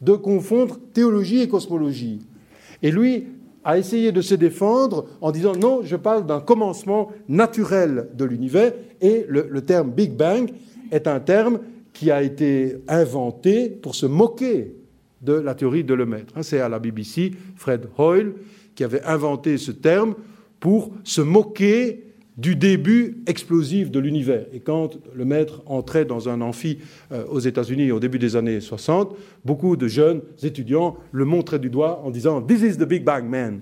[0.00, 2.20] de confondre théologie et cosmologie.
[2.82, 3.26] Et lui
[3.64, 8.72] a essayé de se défendre en disant non, je parle d'un commencement naturel de l'univers,
[9.00, 10.50] et le, terme Big Bang
[10.90, 11.60] est un terme
[11.92, 14.74] qui a été inventé pour se moquer
[15.20, 16.34] de la théorie de Lemaître.
[16.42, 18.34] C'est à la BBC Fred Hoyle
[18.74, 20.14] qui avait inventé ce terme
[20.58, 24.46] pour se moquer du début explosif de l'univers.
[24.52, 26.78] Et quand le maître entrait dans un amphi
[27.12, 29.14] euh, aux États-Unis au début des années 60,
[29.44, 33.24] beaucoup de jeunes étudiants le montraient du doigt en disant This is the Big Bang
[33.24, 33.60] Man.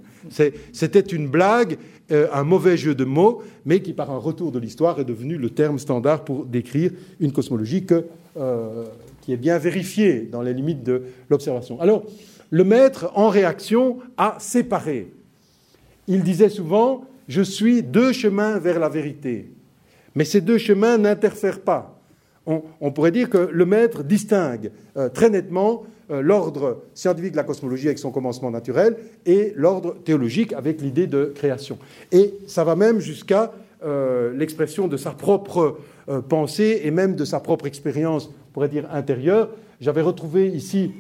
[0.73, 1.79] C'était une blague,
[2.13, 5.37] euh, un mauvais jeu de mots, mais qui, par un retour de l'histoire, est devenu
[5.37, 7.85] le terme standard pour décrire une cosmologie
[8.37, 8.85] euh,
[9.21, 11.81] qui est bien vérifiée dans les limites de l'observation.
[11.81, 12.05] Alors,
[12.51, 15.13] le maître, en réaction, a séparé.
[16.07, 19.53] Il disait souvent je suis deux chemins vers la vérité.
[20.17, 21.97] Mais ces deux chemins n'interfèrent pas.
[22.45, 27.45] On, pourrait dire que le maître distingue euh, très nettement euh, l'ordre scientifique de la
[27.45, 28.97] cosmologie avec son commencement naturel
[29.27, 31.79] et l'ordre théologique avec l'idée de création.
[32.11, 33.53] Et ça va même jusqu'à
[33.85, 35.79] euh, l'expression de sa propre
[36.29, 39.51] pensée et même de sa propre expérience, on pourrait dire intérieure.
[39.81, 40.91] J'avais retrouvé ici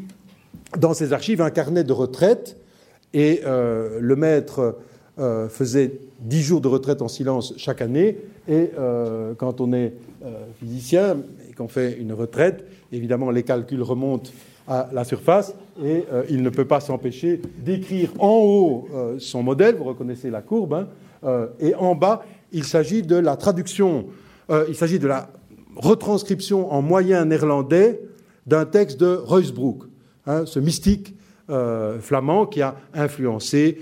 [0.78, 2.56] dans ses archives un carnet de retraite
[3.12, 4.76] et le maître
[5.48, 8.18] faisait dix jours de retraite en silence chaque année.
[8.48, 9.94] Et euh, quand on est
[10.24, 11.18] euh, physicien
[11.48, 14.30] et qu'on fait une retraite, évidemment, les calculs remontent
[14.68, 18.88] à la surface et euh, il ne peut pas s'empêcher d'écrire en haut
[19.18, 24.06] son modèle, vous reconnaissez la courbe, hein, et en bas, il s'agit de la traduction,
[24.68, 25.28] il s'agit de la
[25.76, 28.00] retranscription en moyen néerlandais
[28.46, 29.84] d'un texte de Ruysbroek,
[30.26, 31.14] hein, ce mystique
[32.00, 33.78] flamand qui a influencé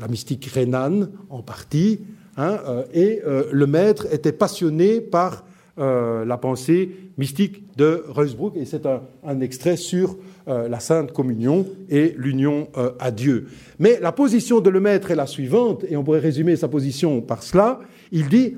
[0.00, 2.00] la mystique rhénane en partie,
[2.36, 5.44] hein, euh, et euh, le maître était passionné par
[5.78, 10.16] euh, la pensée mystique de Reusbrook, et c'est un, extrait sur
[10.46, 12.68] la Sainte Communion et l'union
[12.98, 13.46] à Dieu.
[13.78, 17.20] Mais la position de le maître est la suivante, et on pourrait résumer sa position
[17.20, 17.78] par cela.
[18.10, 18.56] Il dit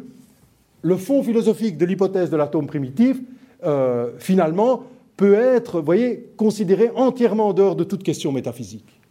[0.81, 3.19] le fond philosophique de l'hypothèse de l'atome primitif,
[4.19, 4.85] finalement,
[5.17, 5.85] peut être,
[6.37, 9.02] considéré entièrement en dehors de toute question métaphysique.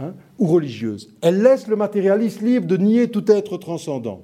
[0.00, 1.10] Hein, ou religieuse.
[1.20, 4.22] Elle laisse le matérialiste libre de nier tout être transcendant.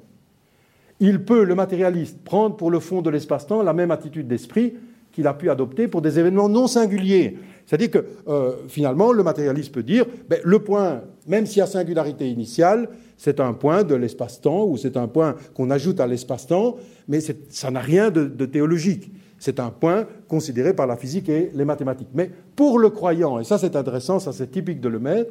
[1.01, 4.75] Il peut, le matérialiste, prendre pour le fond de l'espace-temps la même attitude d'esprit
[5.13, 7.37] qu'il a pu adopter pour des événements non singuliers.
[7.67, 11.67] C'est-à-dire que euh, finalement, le matérialiste peut dire, ben, le point, même s'il y a
[11.67, 12.89] singularité initiale,
[13.19, 16.77] c'est un point de l'espace-temps ou c'est un point qu'on ajoute à l'espace-temps,
[17.09, 19.11] mais ça n'a rien de, théologique.
[19.39, 22.09] C'est un point considéré par la physique et les mathématiques.
[22.15, 25.31] Mais pour le croyant, et ça c'est intéressant, ça c'est typique de le maître,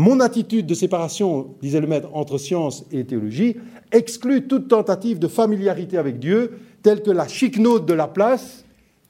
[0.00, 3.56] mon attitude de séparation, disait le maître, entre science et théologie,
[3.92, 6.52] exclut toute tentative de familiarité avec Dieu,
[6.82, 8.64] telle que la chic-note de la place,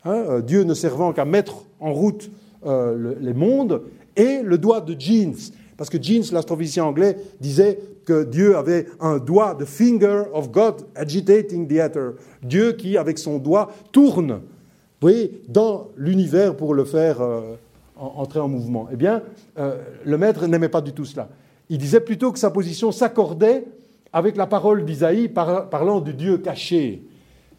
[0.04, 2.28] hein, euh, Dieu ne servant qu'à mettre en route
[2.66, 3.82] euh, les mondes,
[4.16, 5.36] et le doigt de jeans.
[5.76, 10.82] parce que Jeans, l'astrophysicien anglais, disait que Dieu avait un doigt, the finger of God
[10.96, 12.16] agitating the ether.
[12.42, 14.40] Dieu qui, avec son doigt, tourne, vous
[15.00, 17.54] voyez, dans l'univers pour le faire euh,
[18.01, 18.89] entrer en mouvement.
[18.93, 19.22] Eh bien,
[19.59, 21.28] euh, le maître n'aimait pas du tout cela.
[21.68, 23.64] Il disait plutôt que sa position s'accordait
[24.12, 27.05] avec la parole d'Isaïe parlant du Dieu caché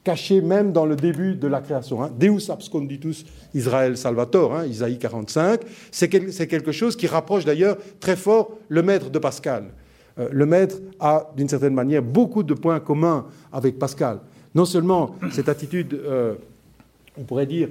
[0.04, 2.04] caché même dans le début de la création.
[2.04, 2.12] Hein.
[2.18, 3.24] Deus absconditus
[3.54, 5.62] Israël Salvator, hein, Isaïe 45,
[5.92, 9.66] c'est quelque chose qui rapproche d'ailleurs très fort le maître de Pascal.
[10.18, 14.20] Euh, le maître a, d'une certaine manière, beaucoup de points communs avec Pascal.
[14.56, 16.34] Non seulement cette attitude, euh,
[17.18, 17.70] on pourrait dire,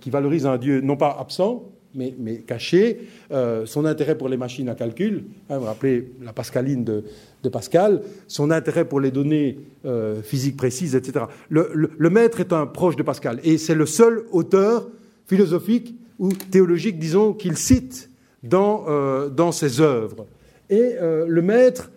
[0.00, 1.64] qui valorise un Dieu non pas absent,
[1.94, 6.84] mais, caché, euh, son intérêt pour les machines à calcul, hein, vous rappelez la pascaline
[6.84, 7.04] de,
[7.50, 11.24] Pascal, son intérêt pour les données euh, physiques précises, etc.
[11.48, 14.88] Le, maître est un proche de Pascal, et c'est le seul auteur
[15.26, 18.10] philosophique ou théologique, disons, qu'il cite
[18.42, 20.26] dans, euh, dans ses œuvres.
[20.68, 21.90] Et le maître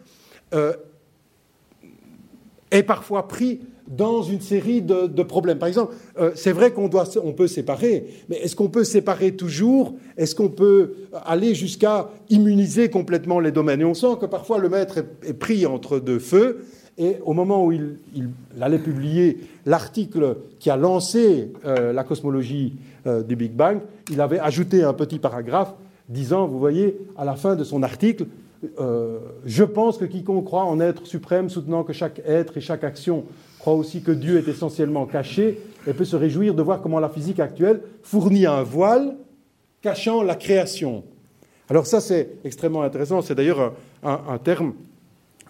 [2.71, 5.59] est parfois pris dans une série de, problèmes.
[5.59, 9.33] Par exemple, euh, c'est vrai qu'on doit, on peut séparer, mais est-ce qu'on peut séparer
[9.33, 9.93] toujours?
[10.17, 10.93] Est-ce qu'on peut
[11.25, 13.81] aller jusqu'à immuniser complètement les domaines?
[13.81, 16.65] Et on sent que parfois le maître est, pris entre deux feux.
[16.97, 17.97] Et au moment où il,
[18.61, 22.75] allait publier l'article qui a lancé euh, la cosmologie
[23.07, 23.79] euh, du Big Bang,
[24.11, 25.73] il avait ajouté un petit paragraphe
[26.07, 28.25] disant, vous voyez, à la fin de son article,
[29.45, 33.25] je pense que quiconque croit en être suprême, soutenant que chaque être et chaque action
[33.63, 35.57] croit aussi que Dieu est essentiellement caché
[35.87, 39.15] et peut se réjouir de voir comment la physique actuelle fournit un voile
[39.81, 41.05] cachant la création.
[41.69, 43.21] Alors ça, c'est extrêmement intéressant.
[43.21, 43.73] C'est d'ailleurs
[44.03, 44.73] un, terme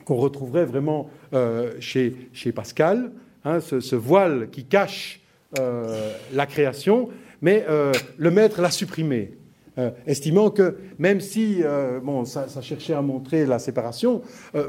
[0.06, 3.11] qu'on retrouverait vraiment euh, chez, Pascal,
[3.45, 5.19] hein, ce, voile qui cache
[5.57, 7.10] euh, la création,
[7.41, 9.31] mais euh, le maître l'a supprimé.
[10.06, 11.64] estimant que même si
[12.03, 14.22] bon, ça, ça, cherchait à montrer la séparation,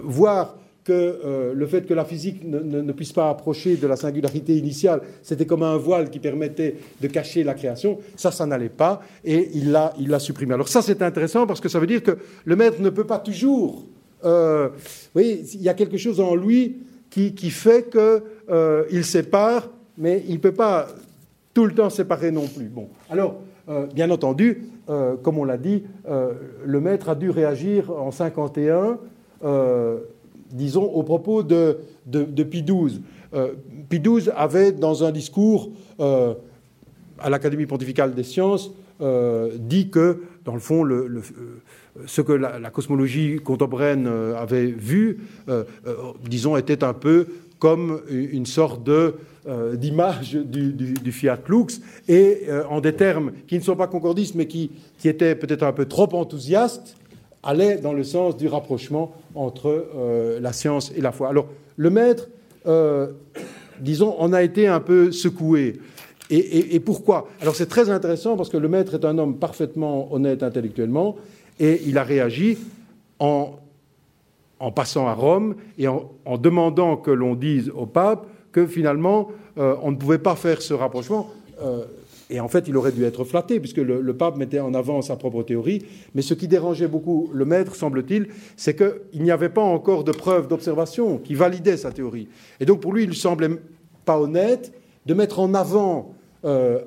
[0.02, 4.56] voir que euh, le fait que la physique ne, puisse pas approcher de la singularité
[4.56, 9.00] initiale, c'était comme un voile qui permettait de cacher la création, ça, ça n'allait pas,
[9.24, 10.52] et il l'a, il l'a supprimé.
[10.52, 13.18] Alors ça, c'est intéressant parce que ça veut dire que le maître ne peut pas
[13.18, 13.82] toujours...
[14.24, 16.76] Euh, vous voyez, il y a quelque chose en lui
[17.10, 18.00] qui, fait qu'il
[18.50, 20.88] euh, sépare, mais il ne peut pas
[21.54, 22.66] tout le temps séparer non plus.
[22.66, 23.40] Bon, alors,
[23.94, 24.64] bien entendu,
[25.22, 28.98] comme on l'a dit, le maître a dû réagir en 51
[30.54, 33.02] disons, au propos de, de, Pie XII.
[33.34, 33.52] Euh,
[33.88, 35.70] Pie XII avait, dans un discours
[36.00, 36.34] euh,
[37.18, 38.70] à l'Académie pontificale des sciences,
[39.00, 41.22] euh, dit que, dans le fond, le,
[42.06, 45.20] ce que la, cosmologie contemporaine avait vu,
[46.28, 47.26] disons, était un peu
[47.58, 49.14] comme une sorte de,
[49.74, 54.70] d'image du, fiat lux, et en des termes qui ne sont pas concordistes, mais qui
[55.04, 56.96] étaient peut-être un peu trop enthousiastes,
[57.44, 61.28] allait dans le sens du rapprochement entre euh, la science et la foi.
[61.28, 61.46] Alors,
[61.76, 62.28] le maître,
[62.66, 63.08] euh,
[63.80, 65.80] disons, on a été un peu secoué.
[66.30, 67.28] Et, pourquoi?
[67.40, 71.16] Alors, c'est très intéressant parce que le maître est un homme parfaitement honnête intellectuellement
[71.60, 72.58] et il a réagi
[73.18, 73.50] en,
[74.58, 76.08] en passant à Rome et en,
[76.38, 80.72] demandant que l'on dise au pape que finalement, euh, on ne pouvait pas faire ce
[80.72, 81.30] rapprochement.
[82.30, 85.16] Et en fait, il aurait dû être flatté, puisque le, pape mettait en avant sa
[85.16, 85.84] propre théorie.
[86.14, 90.12] Mais ce qui dérangeait beaucoup le maître, semble-t-il, c'est qu'il n'y avait pas encore de
[90.12, 92.28] preuves d'observation qui validaient sa théorie.
[92.60, 93.50] Et donc, pour lui, il ne semblait
[94.04, 94.72] pas honnête
[95.06, 96.14] de mettre en avant,
[96.44, 96.80] euh,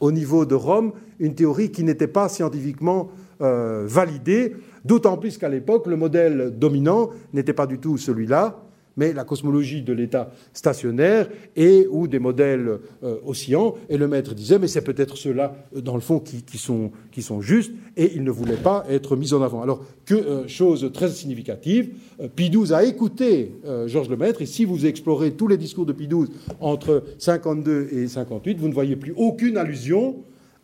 [0.00, 3.08] au niveau de Rome, une théorie qui n'était pas scientifiquement
[3.40, 4.54] euh, validée,
[4.84, 8.67] d'autant plus qu'à l'époque, le modèle dominant n'était pas du tout celui-là
[8.98, 13.76] mais la cosmologie de l'état stationnaire et ou des modèles euh, oscillants.
[13.88, 17.22] Et le maître disait, mais c'est peut-être ceux-là, euh, dans le fond, qui, sont, qui,
[17.22, 19.62] sont, justes, et il ne voulait pas être mis en avant.
[19.62, 21.90] Alors, que, euh, chose très significative,
[22.34, 23.52] Pidouze a écouté
[23.86, 26.30] Georges Lemaître, et si vous explorez tous les discours de Pidouze
[26.60, 30.16] entre 52 et 58, vous ne voyez plus aucune allusion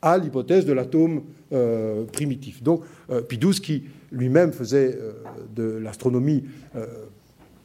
[0.03, 1.23] à l'hypothèse de l'atome
[2.13, 2.63] primitif.
[2.63, 2.83] Donc,
[3.29, 4.99] Pidouze, qui lui-même faisait
[5.55, 6.43] de l'astronomie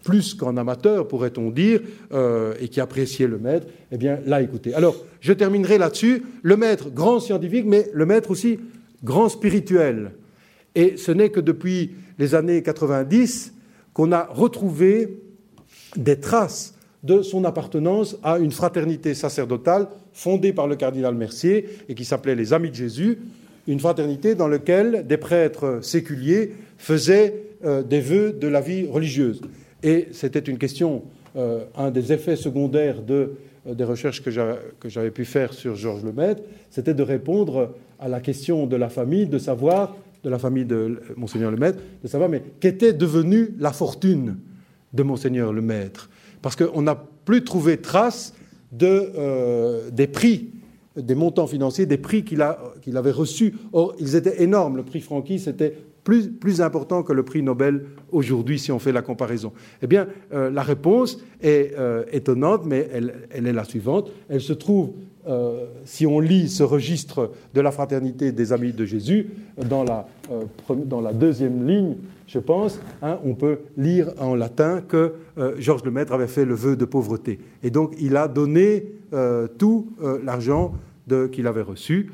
[0.04, 1.82] plus qu'en amateur, pourrait-on dire,
[2.14, 4.74] euh, et qui appréciait le maître, eh bien, l'a écouté.
[4.74, 6.24] Alors, je terminerai là-dessus.
[6.42, 8.60] Le maître, grand scientifique, mais le maître aussi,
[9.04, 10.12] grand spirituel.
[10.76, 13.54] Et ce n'est que depuis les années 90
[13.94, 15.20] qu'on a retrouvé
[15.96, 21.96] des traces de son appartenance à une fraternité sacerdotale fondée par le cardinal Mercier et
[21.96, 23.20] qui s'appelait les Amis de Jésus,
[23.68, 29.42] une fraternité dans laquelle des prêtres séculiers faisaient euh, des vœux de la vie religieuse.
[29.84, 31.04] Et c'était une question,
[31.36, 33.28] euh, un des effets secondaires euh,
[33.66, 34.32] des recherches que
[34.90, 39.28] j'avais pu faire sur Georges Lemaître, c'était de répondre à la question de la famille,
[39.28, 43.72] de savoir de la famille de Monseigneur le Maître, de savoir mais qu'était devenue la
[43.72, 44.38] fortune
[44.94, 46.10] de Monseigneur le Maître.
[46.42, 48.34] Parce qu'on n'a plus trouvé trace
[48.72, 50.50] de, euh, des prix,
[50.96, 53.56] des montants financiers, des prix qu'il avait reçus.
[53.72, 54.78] Or, ils étaient énormes.
[54.78, 55.76] Le prix Francky, c'était
[56.40, 59.54] plus, important que le prix Nobel aujourd'hui, si on fait la comparaison.
[59.82, 64.12] Eh bien, euh, la réponse est euh, étonnante, mais elle, est la suivante.
[64.30, 64.92] Elle se trouve
[65.28, 69.30] euh, si on lit ce registre de la fraternité des amis de Jésus,
[69.70, 71.96] dans la, deuxième ligne,
[72.28, 75.14] je pense, hein, on peut lire en latin que
[75.58, 77.40] Georges Lemaître avait fait le vœu de pauvreté.
[77.64, 78.86] Et donc il a donné
[79.58, 79.90] tout
[80.24, 80.74] l'argent
[81.32, 82.12] qu'il avait reçu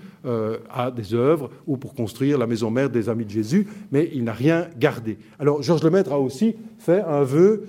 [0.69, 4.23] à des œuvres ou pour construire la maison mère des amis de Jésus, mais il
[4.23, 5.17] n'a rien gardé.
[5.39, 7.65] Alors Georges Lemaître a aussi fait un vœu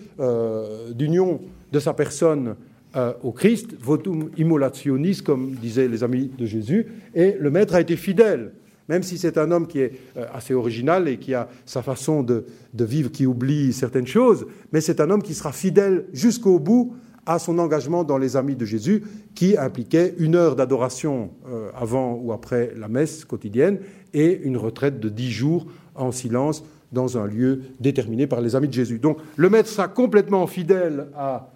[0.94, 1.40] d'union
[1.72, 2.56] de sa personne
[2.96, 7.80] euh, au Christ, votum immolationis, comme disaient les amis de Jésus, et le maître a
[7.82, 8.52] été fidèle,
[8.88, 12.22] même si c'est un homme qui est euh, assez original et qui a sa façon
[12.22, 16.94] de, vivre, qui oublie certaines choses, mais c'est un homme qui sera fidèle jusqu'au bout
[17.26, 19.02] à son engagement dans les amis de Jésus,
[19.34, 23.78] qui impliquait une heure d'adoration euh, avant ou après la messe quotidienne
[24.14, 28.68] et une retraite de dix jours en silence dans un lieu déterminé par les amis
[28.68, 28.98] de Jésus.
[28.98, 31.50] Donc le maître sera complètement fidèle à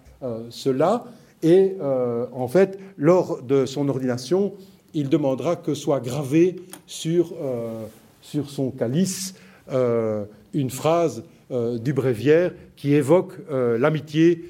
[0.51, 1.05] cela,
[1.43, 4.53] et euh, en fait, lors de son ordination,
[4.93, 7.85] il demandera que soit gravé sur, euh,
[8.21, 9.33] sur son calice
[9.71, 14.45] euh, une phrase du bréviaire qui évoque l'amitié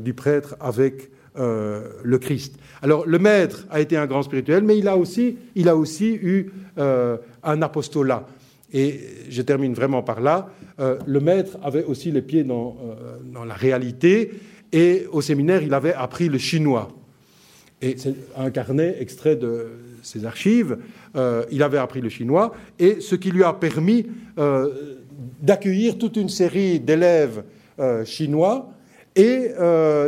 [0.00, 2.56] du prêtre avec le Christ.
[2.82, 6.14] Alors, le maître a été un grand spirituel, mais il a aussi, il a aussi
[6.14, 8.26] eu un apostolat.
[8.72, 10.48] Et je termine vraiment par là.
[10.78, 12.76] le maître avait aussi les pieds dans,
[13.32, 14.32] dans la réalité.
[14.72, 16.88] Et au séminaire, il avait appris le chinois.
[17.82, 19.66] Et c'est un carnet extrait de
[20.02, 20.78] ses archives.
[21.16, 24.06] Euh, il avait appris le chinois, et ce qui lui a permis
[24.38, 24.96] euh,
[25.40, 27.44] d'accueillir toute une série d'élèves
[27.78, 28.70] euh, chinois
[29.14, 29.50] et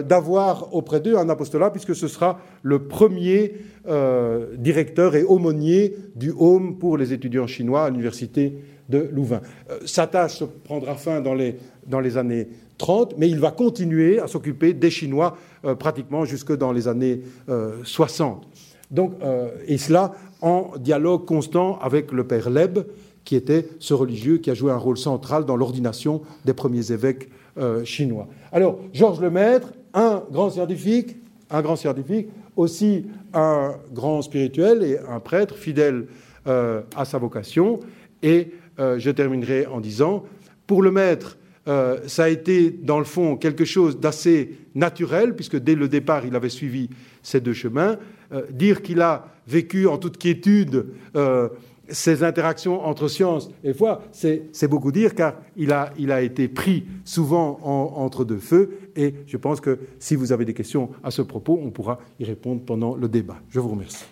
[0.09, 3.53] d'avoir auprès d'eux un apostolat, puisque ce sera le premier
[4.57, 8.55] directeur et aumônier du Home pour les étudiants chinois à l'université
[8.89, 9.43] de Louvain.
[9.85, 14.27] sa tâche prendra fin dans les, dans les années 30, mais il va continuer à
[14.27, 17.21] s'occuper des Chinois euh, pratiquement jusque dans les années
[17.85, 18.43] 60.
[18.43, 18.47] Euh,
[18.91, 22.81] Donc, euh, et cela en dialogue constant avec le père Leb,
[23.25, 27.29] qui était ce religieux qui a joué un rôle central dans l'ordination des premiers évêques
[27.85, 28.27] chinois.
[28.51, 31.17] Alors, Georges Lemaître, un grand scientifique,
[31.51, 36.07] un grand scientifique, aussi un grand spirituel et un prêtre fidèle
[36.45, 37.79] à sa vocation.
[38.23, 40.25] Et je terminerai en disant,
[40.67, 41.37] pour le maître,
[41.67, 46.27] euh, ça a été, dans le fond, quelque chose d'assez naturel, puisque dès le départ,
[46.27, 46.91] il avait suivi
[47.23, 47.97] ces deux chemins.
[48.33, 50.87] Euh, dire qu'il a vécu en toute quiétude
[51.17, 51.49] euh,
[51.89, 56.49] ces interactions entre science et foi, c'est beaucoup dire, car il a, il a été
[56.49, 61.11] pris souvent entre deux feux, et je pense que si vous avez des questions à
[61.11, 63.37] ce propos, on pourra y répondre pendant le débat.
[63.51, 64.05] Je vous remercie.